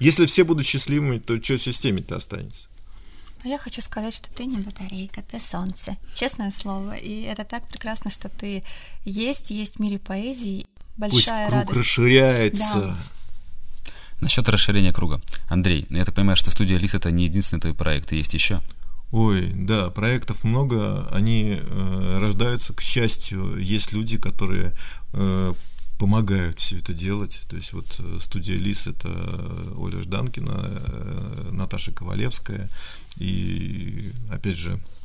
Если 0.00 0.26
все 0.26 0.44
будут 0.44 0.64
счастливыми, 0.64 1.18
то 1.18 1.42
что 1.42 1.58
системе-то 1.58 2.16
останется? 2.16 2.68
А 3.44 3.48
я 3.48 3.58
хочу 3.58 3.80
сказать, 3.82 4.14
что 4.14 4.32
ты 4.32 4.46
не 4.46 4.56
батарейка, 4.56 5.22
ты 5.22 5.38
солнце. 5.38 5.96
Честное 6.14 6.50
слово. 6.50 6.96
И 6.96 7.22
это 7.22 7.44
так 7.44 7.66
прекрасно, 7.68 8.10
что 8.10 8.28
ты 8.28 8.64
есть, 9.04 9.50
есть 9.50 9.76
в 9.76 9.78
мире 9.80 9.98
поэзии. 9.98 10.66
Большая 10.96 11.10
Пусть 11.18 11.28
круг 11.28 11.52
радость. 11.52 11.78
расширяется. 11.78 12.80
Да. 12.80 12.96
Насчет 14.20 14.48
расширения 14.48 14.92
круга. 14.92 15.20
Андрей, 15.48 15.86
ну 15.90 15.98
я 15.98 16.04
так 16.04 16.14
понимаю, 16.14 16.36
что 16.36 16.50
студия 16.50 16.78
Лис 16.78 16.94
это 16.94 17.10
не 17.10 17.24
единственный 17.24 17.60
твой 17.60 17.74
проект, 17.74 18.12
есть 18.12 18.34
еще? 18.34 18.60
Ой, 19.10 19.50
да, 19.54 19.90
проектов 19.90 20.44
много, 20.44 21.08
они 21.10 21.58
э, 21.60 22.18
рождаются, 22.20 22.74
к 22.74 22.80
счастью, 22.80 23.56
есть 23.56 23.92
люди, 23.92 24.18
которые 24.18 24.74
э, 25.14 25.54
помогают 25.98 26.58
все 26.60 26.78
это 26.78 26.92
делать. 26.92 27.42
То 27.48 27.56
есть 27.56 27.72
вот 27.72 27.86
э, 28.00 28.18
студия 28.20 28.58
Лис 28.58 28.86
это 28.86 29.08
Оля 29.76 30.02
Жданкина, 30.02 30.60
э, 30.62 31.48
Наташа 31.52 31.92
Ковалевская 31.92 32.68
и 33.16 34.12
опять 34.30 34.56
же 34.56 34.78
Э, 34.78 34.97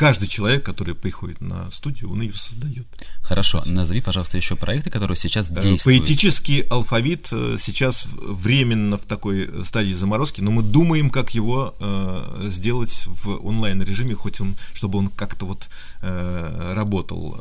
каждый 0.00 0.28
человек, 0.28 0.64
который 0.64 0.94
приходит 0.94 1.42
на 1.42 1.70
студию, 1.70 2.10
он 2.10 2.22
ее 2.22 2.32
создает. 2.32 2.86
Хорошо, 3.20 3.62
назови, 3.66 4.00
пожалуйста, 4.00 4.38
еще 4.38 4.56
проекты, 4.56 4.90
которые 4.90 5.16
сейчас 5.16 5.50
э, 5.50 5.60
действуют. 5.60 5.82
Поэтический 5.84 6.62
алфавит 6.70 7.28
э, 7.32 7.56
сейчас 7.58 8.06
временно 8.14 8.96
в 8.96 9.02
такой 9.02 9.50
стадии 9.62 9.92
заморозки, 9.92 10.40
но 10.40 10.50
мы 10.50 10.62
думаем, 10.62 11.10
как 11.10 11.34
его 11.34 11.74
э, 11.78 12.46
сделать 12.48 13.04
в 13.08 13.46
онлайн 13.46 13.82
режиме, 13.82 14.14
хоть 14.14 14.40
он, 14.40 14.56
чтобы 14.72 14.98
он 14.98 15.08
как-то 15.08 15.44
вот 15.44 15.68
э, 16.00 16.72
работал. 16.74 17.38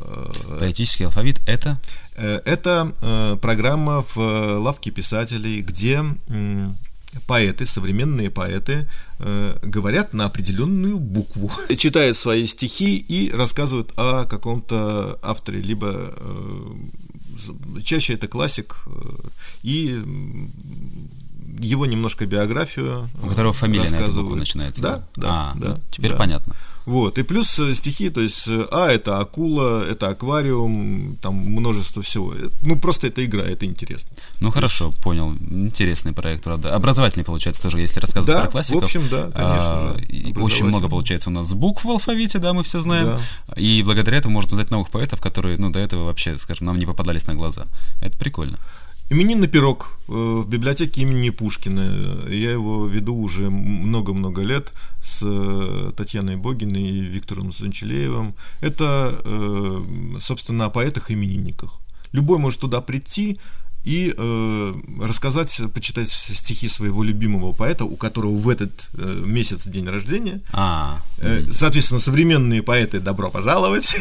Поэтический 0.59 1.05
алфавит 1.05 1.39
это? 1.47 1.79
Это 2.17 2.93
э, 3.01 3.37
программа 3.41 4.03
в 4.03 4.17
лавке 4.57 4.91
писателей, 4.91 5.61
где 5.61 6.03
э, 6.27 6.69
поэты, 7.27 7.65
современные 7.65 8.29
поэты, 8.29 8.87
э, 9.19 9.57
говорят 9.63 10.13
на 10.13 10.25
определенную 10.25 10.99
букву, 10.99 11.51
читают 11.77 12.17
свои 12.17 12.45
стихи 12.45 12.97
и 12.97 13.31
рассказывают 13.31 13.93
о 13.97 14.25
каком-то 14.25 15.19
авторе, 15.21 15.61
либо 15.61 16.13
э, 16.15 16.73
чаще 17.83 18.13
это 18.13 18.27
классик, 18.27 18.75
э, 18.85 18.91
и 19.63 20.03
его 21.59 21.85
немножко 21.85 22.25
биографию. 22.25 23.09
У 23.21 23.27
которого 23.27 23.53
фамилия 23.53 23.89
на 23.89 23.95
эту 23.95 24.21
букву 24.21 24.35
начинается. 24.35 24.81
Да, 24.81 25.03
да. 25.15 25.27
А, 25.27 25.53
да, 25.55 25.67
ну, 25.69 25.77
теперь 25.91 26.11
да. 26.11 26.17
понятно. 26.17 26.55
Вот, 26.89 27.19
и 27.19 27.23
плюс 27.23 27.59
э, 27.59 27.75
стихи, 27.75 28.09
то 28.09 28.19
есть, 28.19 28.47
э, 28.47 28.65
а, 28.71 28.87
это 28.87 29.19
акула, 29.19 29.85
это 29.87 30.07
аквариум, 30.07 31.17
там 31.21 31.35
множество 31.35 32.01
всего. 32.01 32.33
Ну, 32.63 32.79
просто 32.79 33.05
это 33.05 33.23
игра, 33.23 33.43
это 33.43 33.67
интересно. 33.67 34.09
Ну, 34.39 34.49
хорошо, 34.49 34.91
понял. 35.03 35.35
Интересный 35.51 36.13
проект, 36.13 36.43
правда. 36.43 36.73
Образовательный, 36.73 37.23
получается, 37.23 37.61
тоже, 37.61 37.79
если 37.79 37.99
рассказывать 37.99 38.35
да, 38.35 38.41
про 38.41 38.51
классиков. 38.51 38.81
в 38.81 38.85
общем, 38.85 39.07
да, 39.11 39.25
конечно 39.25 39.91
а, 39.91 39.97
же. 39.99 40.41
Очень 40.41 40.65
много, 40.65 40.89
получается, 40.89 41.29
у 41.29 41.33
нас 41.33 41.53
букв 41.53 41.85
в 41.85 41.89
алфавите, 41.89 42.39
да, 42.39 42.53
мы 42.53 42.63
все 42.63 42.81
знаем. 42.81 43.19
Да. 43.47 43.53
И 43.55 43.83
благодаря 43.83 44.17
этому 44.17 44.33
можно 44.33 44.53
узнать 44.53 44.71
новых 44.71 44.89
поэтов, 44.89 45.21
которые, 45.21 45.57
ну, 45.57 45.69
до 45.69 45.77
этого 45.77 46.05
вообще, 46.05 46.39
скажем, 46.39 46.65
нам 46.65 46.79
не 46.79 46.87
попадались 46.87 47.27
на 47.27 47.35
глаза. 47.35 47.67
Это 48.01 48.17
прикольно. 48.17 48.57
Именинный 49.11 49.47
пирог 49.47 49.97
э, 50.07 50.11
в 50.11 50.47
библиотеке 50.47 51.01
имени 51.01 51.31
Пушкина. 51.31 52.27
Я 52.29 52.51
его 52.51 52.85
веду 52.85 53.15
уже 53.15 53.49
много-много 53.49 54.43
лет 54.43 54.71
с 55.01 55.23
э, 55.25 55.91
Татьяной 55.97 56.35
Богиной 56.35 56.83
и 56.83 57.01
Виктором 57.01 57.51
Санчелеевым. 57.51 58.35
Это, 58.61 59.19
э, 59.23 59.81
собственно, 60.19 60.65
о 60.65 60.69
поэтах-именинниках. 60.69 61.79
Любой 62.11 62.37
может 62.37 62.61
туда 62.61 62.81
прийти, 62.81 63.39
и 63.83 64.13
э, 64.15 64.73
рассказать, 65.01 65.61
почитать 65.73 66.09
стихи 66.09 66.67
своего 66.67 67.03
любимого 67.03 67.53
поэта, 67.53 67.85
у 67.85 67.95
которого 67.95 68.35
в 68.35 68.49
этот 68.49 68.89
э, 68.95 69.23
месяц 69.25 69.67
день 69.67 69.87
рождения. 69.87 70.41
А, 70.51 71.01
э, 71.19 71.47
соответственно, 71.51 71.99
современные 71.99 72.61
поэты 72.61 72.99
добро 72.99 73.29
пожаловать. 73.29 73.95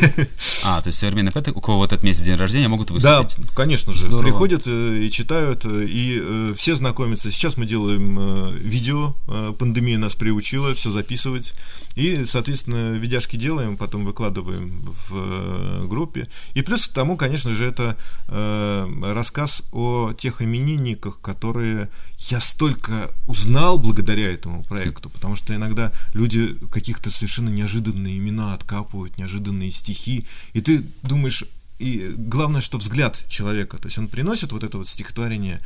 А, 0.65 0.83
то 0.83 0.89
есть 0.89 0.99
современные 0.99 1.33
поэты, 1.33 1.53
у 1.53 1.61
кого 1.61 1.79
в 1.79 1.83
этот 1.85 2.03
месяц 2.03 2.23
день 2.23 2.37
рождения, 2.37 2.69
могут 2.69 2.91
выступить. 2.91 3.37
Да, 3.39 3.45
конечно 3.55 3.93
же, 3.93 4.01
Здорово. 4.03 4.23
приходят 4.23 4.63
э, 4.67 5.05
и 5.05 5.11
читают, 5.11 5.65
э, 5.65 5.87
и 5.87 6.19
э, 6.21 6.55
все 6.57 6.75
знакомятся. 6.75 7.31
Сейчас 7.31 7.57
мы 7.57 7.65
делаем 7.65 8.19
э, 8.19 8.53
видео, 8.59 9.15
э, 9.29 9.53
пандемия 9.59 9.99
нас 9.99 10.15
приучила 10.15 10.75
все 10.75 10.91
записывать, 10.91 11.55
и, 11.95 12.25
соответственно, 12.27 12.93
видяшки 12.93 13.37
делаем, 13.37 13.77
потом 13.77 14.05
выкладываем 14.05 14.71
в 14.85 15.13
э, 15.15 15.87
группе. 15.87 16.29
И 16.55 16.63
плюс 16.63 16.87
к 16.89 16.93
тому, 16.93 17.17
конечно 17.17 17.55
же, 17.55 17.65
это 17.65 17.97
э, 18.29 19.13
рассказ 19.15 19.63
о 19.73 20.13
тех 20.13 20.43
именинниках, 20.43 21.21
которые 21.21 21.89
я 22.31 22.41
столько 22.41 23.11
узнал 23.27 23.79
благодаря 23.79 24.33
этому 24.33 24.65
проекту, 24.65 25.11
потому 25.11 25.37
что 25.37 25.55
иногда 25.55 25.93
люди 26.15 26.57
каких-то 26.71 27.11
совершенно 27.11 27.49
неожиданные 27.49 28.19
имена 28.19 28.55
откапывают, 28.55 29.19
неожиданные 29.19 29.71
стихи, 29.71 30.27
и 30.53 30.61
ты 30.61 30.85
думаешь, 31.03 31.45
и 31.79 32.15
главное, 32.17 32.61
что 32.61 32.79
взгляд 32.79 33.25
человека, 33.29 33.79
то 33.79 33.87
есть 33.87 33.99
он 33.99 34.09
приносит 34.09 34.53
вот 34.53 34.63
это 34.65 34.79
вот 34.79 34.89
стихотворение, 34.89 35.61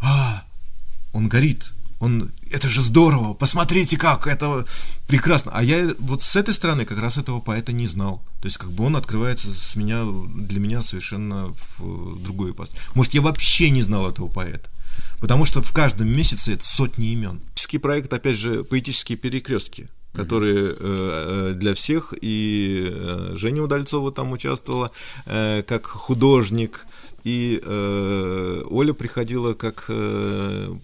а, 0.00 0.44
он 1.12 1.28
горит, 1.28 1.72
он, 2.00 2.30
это 2.50 2.68
же 2.68 2.80
здорово, 2.80 3.34
посмотрите 3.34 3.98
как, 3.98 4.26
это 4.26 4.64
прекрасно. 5.06 5.52
А 5.54 5.62
я 5.62 5.94
вот 5.98 6.22
с 6.22 6.34
этой 6.34 6.54
стороны 6.54 6.84
как 6.84 6.98
раз 6.98 7.18
этого 7.18 7.40
поэта 7.40 7.72
не 7.72 7.86
знал. 7.86 8.22
То 8.40 8.46
есть 8.46 8.56
как 8.56 8.72
бы 8.72 8.84
он 8.84 8.96
открывается 8.96 9.48
с 9.54 9.76
меня, 9.76 10.04
для 10.34 10.60
меня 10.60 10.82
совершенно 10.82 11.52
в 11.78 12.22
другой 12.22 12.52
ипостась. 12.52 12.80
Может, 12.94 13.14
я 13.14 13.20
вообще 13.20 13.70
не 13.70 13.82
знал 13.82 14.08
этого 14.08 14.28
поэта. 14.28 14.68
Потому 15.20 15.44
что 15.44 15.62
в 15.62 15.72
каждом 15.72 16.08
месяце 16.08 16.54
это 16.54 16.64
сотни 16.64 17.12
имен. 17.12 17.40
Поэтический 17.70 17.78
проект, 17.78 18.12
опять 18.12 18.36
же, 18.36 18.64
поэтические 18.64 19.18
перекрестки 19.18 19.88
которые 20.12 20.74
э, 20.76 21.52
для 21.54 21.72
всех, 21.74 22.14
и 22.20 22.88
э, 22.90 23.32
Женя 23.36 23.62
Удальцова 23.62 24.10
там 24.10 24.32
участвовала 24.32 24.90
э, 25.26 25.62
как 25.62 25.86
художник, 25.86 26.84
и 27.22 27.60
э, 27.62 28.62
Оля 28.68 28.92
приходила 28.92 29.54
как 29.54 29.84
э, 29.88 30.74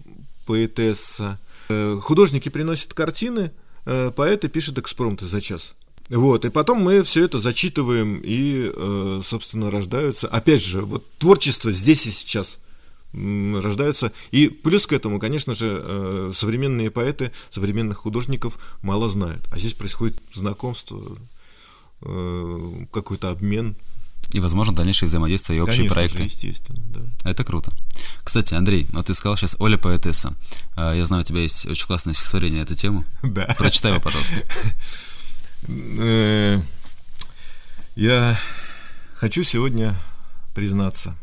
поэтесса. 0.47 1.37
Э, 1.69 1.99
художники 2.01 2.49
приносят 2.49 2.93
картины, 2.93 3.51
э, 3.85 4.11
поэты 4.15 4.47
пишут 4.47 4.79
экспромты 4.79 5.25
за 5.25 5.41
час. 5.41 5.75
Вот, 6.09 6.45
и 6.45 6.49
потом 6.49 6.81
мы 6.81 7.03
все 7.03 7.25
это 7.25 7.39
зачитываем, 7.39 8.21
и, 8.23 8.71
э, 8.73 9.21
собственно, 9.23 9.69
рождаются, 9.69 10.27
опять 10.29 10.63
же, 10.63 10.81
вот 10.81 11.05
творчество 11.19 11.71
здесь 11.71 12.07
и 12.07 12.11
сейчас 12.11 12.59
рождаются. 13.13 14.11
И 14.31 14.47
плюс 14.47 14.85
к 14.85 14.93
этому, 14.93 15.19
конечно 15.19 15.53
же, 15.53 16.31
современные 16.35 16.91
поэты, 16.91 17.31
современных 17.49 17.99
художников 17.99 18.57
мало 18.81 19.09
знают. 19.09 19.47
А 19.51 19.57
здесь 19.57 19.73
происходит 19.73 20.17
знакомство, 20.33 21.01
какой-то 22.01 23.29
обмен, 23.31 23.75
и, 24.31 24.39
возможно, 24.39 24.75
дальнейшее 24.75 25.07
взаимодействие 25.07 25.59
и 25.59 25.61
общие 25.61 25.77
Конечно 25.77 25.93
проекты. 25.93 26.17
Же, 26.17 26.23
естественно, 26.25 26.79
да. 26.87 27.29
Это 27.29 27.43
круто. 27.43 27.71
Кстати, 28.23 28.53
Андрей, 28.53 28.87
вот 28.91 29.05
ты 29.05 29.15
сказал 29.15 29.37
сейчас 29.37 29.55
Оля 29.59 29.77
поэтесса. 29.77 30.33
А, 30.75 30.93
я 30.93 31.05
знаю, 31.05 31.23
у 31.23 31.25
тебя 31.25 31.41
есть 31.41 31.65
очень 31.65 31.87
классное 31.87 32.13
стихотворение 32.13 32.59
на 32.59 32.63
эту 32.63 32.75
тему. 32.75 33.05
Да. 33.23 33.45
Прочитай 33.57 33.91
его, 33.91 34.01
пожалуйста. 34.01 34.37
Э, 35.69 36.61
я 37.95 38.39
хочу 39.15 39.43
сегодня 39.43 39.95
признаться. 40.53 41.17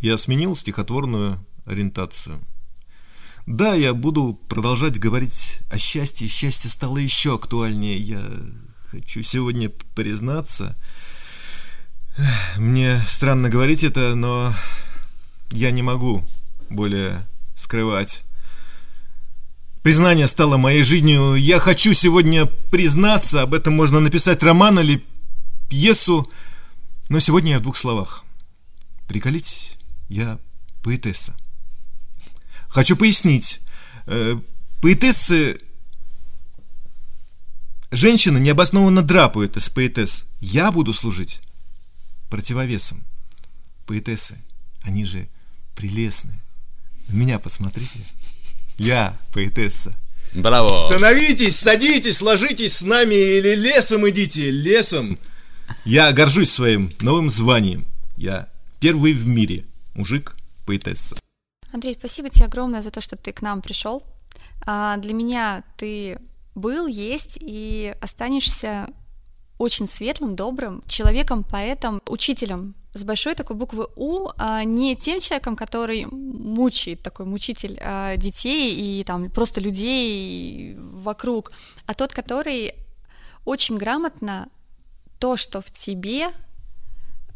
Я 0.00 0.16
сменил 0.16 0.54
стихотворную 0.54 1.44
ориентацию. 1.66 2.40
Да, 3.46 3.74
я 3.74 3.92
буду 3.92 4.40
продолжать 4.48 5.00
говорить 5.00 5.62
о 5.70 5.78
счастье. 5.78 6.28
Счастье 6.28 6.70
стало 6.70 6.98
еще 6.98 7.34
актуальнее. 7.34 7.98
Я 7.98 8.22
хочу 8.90 9.22
сегодня 9.24 9.70
признаться– 9.94 10.76
мне 12.56 13.02
странно 13.06 13.48
говорить 13.48 13.84
это, 13.84 14.14
но 14.14 14.54
я 15.50 15.70
не 15.70 15.82
могу 15.82 16.24
более 16.70 17.26
скрывать 17.54 18.22
признание 19.82 20.28
стало 20.28 20.56
моей 20.56 20.82
жизнью. 20.82 21.34
Я 21.34 21.58
хочу 21.58 21.92
сегодня 21.92 22.46
признаться, 22.46 23.42
об 23.42 23.54
этом 23.54 23.74
можно 23.74 24.00
написать 24.00 24.42
роман 24.42 24.80
или 24.80 25.04
пьесу, 25.68 26.30
но 27.08 27.20
сегодня 27.20 27.52
я 27.52 27.58
в 27.58 27.62
двух 27.62 27.76
словах. 27.76 28.24
Приколитесь, 29.08 29.76
я 30.08 30.38
поэтесса. 30.82 31.34
Хочу 32.68 32.96
пояснить. 32.96 33.60
Э, 34.06 34.36
поэтессы... 34.80 35.58
Женщины 37.90 38.38
необоснованно 38.38 39.02
драпают 39.02 39.58
из 39.58 39.68
поэтесс. 39.68 40.24
Я 40.40 40.72
буду 40.72 40.94
служить 40.94 41.42
противовесом. 42.32 43.04
Поэтессы, 43.84 44.38
они 44.80 45.04
же 45.04 45.28
прелестны. 45.76 46.32
На 47.08 47.16
меня 47.16 47.38
посмотрите. 47.38 48.00
Я 48.78 49.14
поэтесса. 49.34 49.94
Браво! 50.32 50.88
Становитесь, 50.88 51.58
садитесь, 51.58 52.22
ложитесь 52.22 52.76
с 52.76 52.82
нами 52.82 53.14
или 53.14 53.54
лесом 53.54 54.08
идите, 54.08 54.50
лесом. 54.50 55.18
Я 55.84 56.10
горжусь 56.12 56.50
своим 56.50 56.90
новым 57.00 57.28
званием. 57.28 57.86
Я 58.16 58.48
первый 58.80 59.12
в 59.12 59.26
мире 59.26 59.66
мужик 59.92 60.34
поэтесса. 60.64 61.16
Андрей, 61.70 61.94
спасибо 61.98 62.30
тебе 62.30 62.46
огромное 62.46 62.80
за 62.80 62.90
то, 62.90 63.02
что 63.02 63.16
ты 63.16 63.34
к 63.34 63.42
нам 63.42 63.60
пришел. 63.60 64.02
А, 64.64 64.96
для 64.96 65.12
меня 65.12 65.64
ты 65.76 66.18
был, 66.54 66.86
есть 66.86 67.36
и 67.42 67.94
останешься 68.00 68.88
очень 69.62 69.88
светлым, 69.88 70.34
добрым 70.34 70.82
человеком, 70.86 71.44
поэтом, 71.44 72.02
учителем 72.08 72.74
с 72.94 73.04
большой 73.04 73.34
такой 73.34 73.56
буквы 73.56 73.86
У, 73.96 74.28
а 74.36 74.64
не 74.64 74.96
тем 74.96 75.20
человеком, 75.20 75.54
который 75.56 76.04
мучает, 76.06 77.00
такой 77.00 77.26
мучитель 77.26 77.78
а, 77.80 78.16
детей 78.16 78.74
и 78.74 79.04
там 79.04 79.30
просто 79.30 79.60
людей 79.60 80.76
вокруг, 80.78 81.52
а 81.86 81.94
тот, 81.94 82.12
который 82.12 82.74
очень 83.44 83.78
грамотно 83.78 84.48
то, 85.20 85.36
что 85.36 85.60
в 85.60 85.70
тебе 85.70 86.30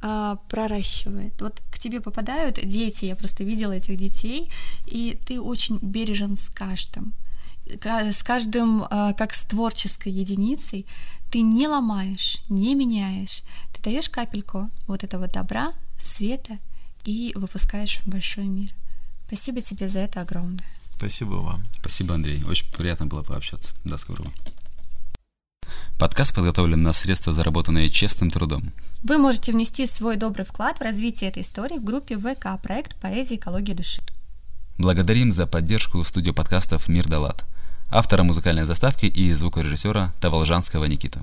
а, 0.03 0.37
проращивает. 0.49 1.41
Вот 1.41 1.63
к 1.71 1.79
тебе 1.79 2.01
попадают 2.01 2.59
дети, 2.63 3.05
я 3.05 3.15
просто 3.15 3.45
видела 3.45 3.73
этих 3.73 3.97
детей, 3.97 4.51
и 4.87 5.17
ты 5.27 5.41
очень 5.41 5.79
бережен 5.81 6.37
с 6.37 6.49
каждым. 6.49 7.15
С 7.67 8.23
каждым, 8.23 8.85
а, 8.91 9.13
как 9.13 9.33
с 9.33 9.43
творческой 9.43 10.13
единицей, 10.13 10.87
ты 11.31 11.41
не 11.43 11.69
ломаешь, 11.69 12.39
не 12.49 12.75
меняешь, 12.75 13.43
ты 13.73 13.83
даешь 13.83 14.09
капельку 14.09 14.71
вот 14.87 15.05
этого 15.05 15.29
добра, 15.29 15.73
света 15.99 16.59
и 17.05 17.33
выпускаешь 17.35 18.01
в 18.01 18.07
большой 18.07 18.47
мир. 18.47 18.71
Спасибо 19.27 19.61
тебе 19.61 19.89
за 19.89 20.01
это 20.01 20.21
огромное. 20.21 20.65
Спасибо 20.97 21.35
вам. 21.35 21.63
Спасибо, 21.81 22.15
Андрей. 22.15 22.43
Очень 22.45 22.73
приятно 22.73 23.07
было 23.07 23.23
пообщаться. 23.23 23.75
До 23.85 23.97
скорого. 23.99 24.31
Подкаст 25.99 26.35
подготовлен 26.35 26.83
на 26.83 26.93
средства, 26.93 27.33
заработанные 27.33 27.89
честным 27.89 28.31
трудом. 28.31 28.73
Вы 29.03 29.19
можете 29.19 29.53
внести 29.53 29.87
свой 29.87 30.17
добрый 30.17 30.45
вклад 30.45 30.79
в 30.79 30.83
развитие 30.83 31.31
этой 31.31 31.43
истории 31.43 31.79
в 31.79 31.85
группе 31.85 32.19
ВК 32.19 32.61
«Проект 32.63 32.97
поэзии 32.97 33.37
экологии 33.37 33.73
души». 33.73 34.03
Благодарим 34.79 35.33
за 35.33 35.47
поддержку 35.47 36.03
студию 36.05 36.35
подкастов 36.35 36.89
«Мир 36.89 37.09
Далат», 37.09 37.45
автора 37.91 38.23
музыкальной 38.23 38.65
заставки 38.65 39.07
и 39.07 39.33
звукорежиссера 39.33 40.13
Таволжанского 40.21 40.85
Никита. 40.87 41.21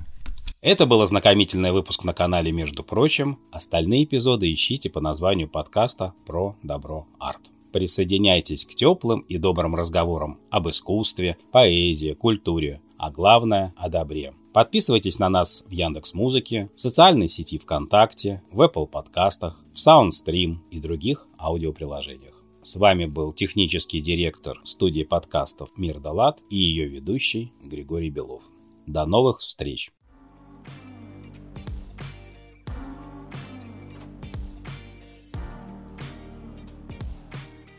Это 0.62 0.86
был 0.86 1.02
ознакомительный 1.02 1.71
выпуск 1.71 2.04
на 2.04 2.13
канале 2.13 2.52
«Между 2.52 2.84
прочим». 2.84 3.38
Остальные 3.52 4.06
эпизоды 4.06 4.52
ищите 4.54 4.89
по 4.89 5.02
названию 5.02 5.49
подкаста 5.49 6.13
«Про 6.26 6.56
добро 6.63 7.06
арт». 7.19 7.41
Присоединяйтесь 7.73 8.65
к 8.65 8.76
теплым 8.76 9.21
и 9.21 9.38
добрым 9.38 9.76
разговорам 9.76 10.38
об 10.52 10.69
искусстве, 10.69 11.38
поэзии, 11.52 12.13
культуре, 12.13 12.82
а 12.97 13.12
главное– 13.12 13.73
о 13.78 13.89
добре. 13.89 14.34
Подписывайтесь 14.54 15.19
на 15.19 15.28
нас 15.28 15.65
в 15.67 15.71
Яндекс 15.71 16.13
Музыке, 16.13 16.69
в 16.76 16.80
социальной 16.80 17.28
сети 17.28 17.58
ВКонтакте, 17.58 18.43
в 18.52 18.62
Apple 18.62 18.88
подкастах, 18.88 19.60
в 19.73 19.78
SoundStream 19.78 20.60
и 20.69 20.80
других 20.80 21.28
аудиоприложениях. 21.39 22.32
С 22.63 22.78
вами 22.78 23.06
был 23.08 23.34
технический 23.34 23.99
директор 23.99 24.62
студии 24.63 25.04
подкастов 25.04 25.69
«Мир 25.76 25.99
Далат» 25.99 26.39
и 26.49 26.56
ее 26.56 26.88
ведущий 26.88 27.52
Григорий 27.62 28.10
Белов. 28.10 28.43
До 28.88 29.06
новых 29.06 29.39
встреч! 29.39 29.91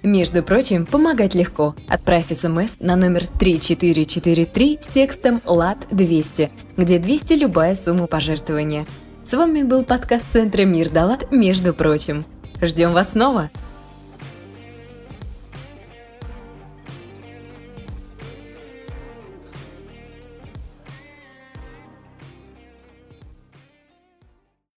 Между 0.02 0.42
прочим, 0.42 0.84
помогать 0.84 1.34
легко. 1.34 1.74
Отправь 1.88 2.26
смс 2.36 2.78
на 2.78 2.94
номер 2.94 3.26
3443 3.26 4.78
с 4.82 4.86
текстом 4.88 5.40
«ЛАД-200», 5.46 6.50
где 6.76 6.98
200 6.98 7.32
любая 7.32 7.74
сумма 7.74 8.06
пожертвования. 8.06 8.86
С 9.24 9.32
вами 9.32 9.62
был 9.62 9.82
подкаст 9.82 10.26
Центра 10.30 10.64
Мир 10.64 10.90
Далат 10.90 11.32
«Между 11.32 11.72
прочим». 11.72 12.26
Ждем 12.60 12.92
вас 12.92 13.12
снова! 13.12 13.50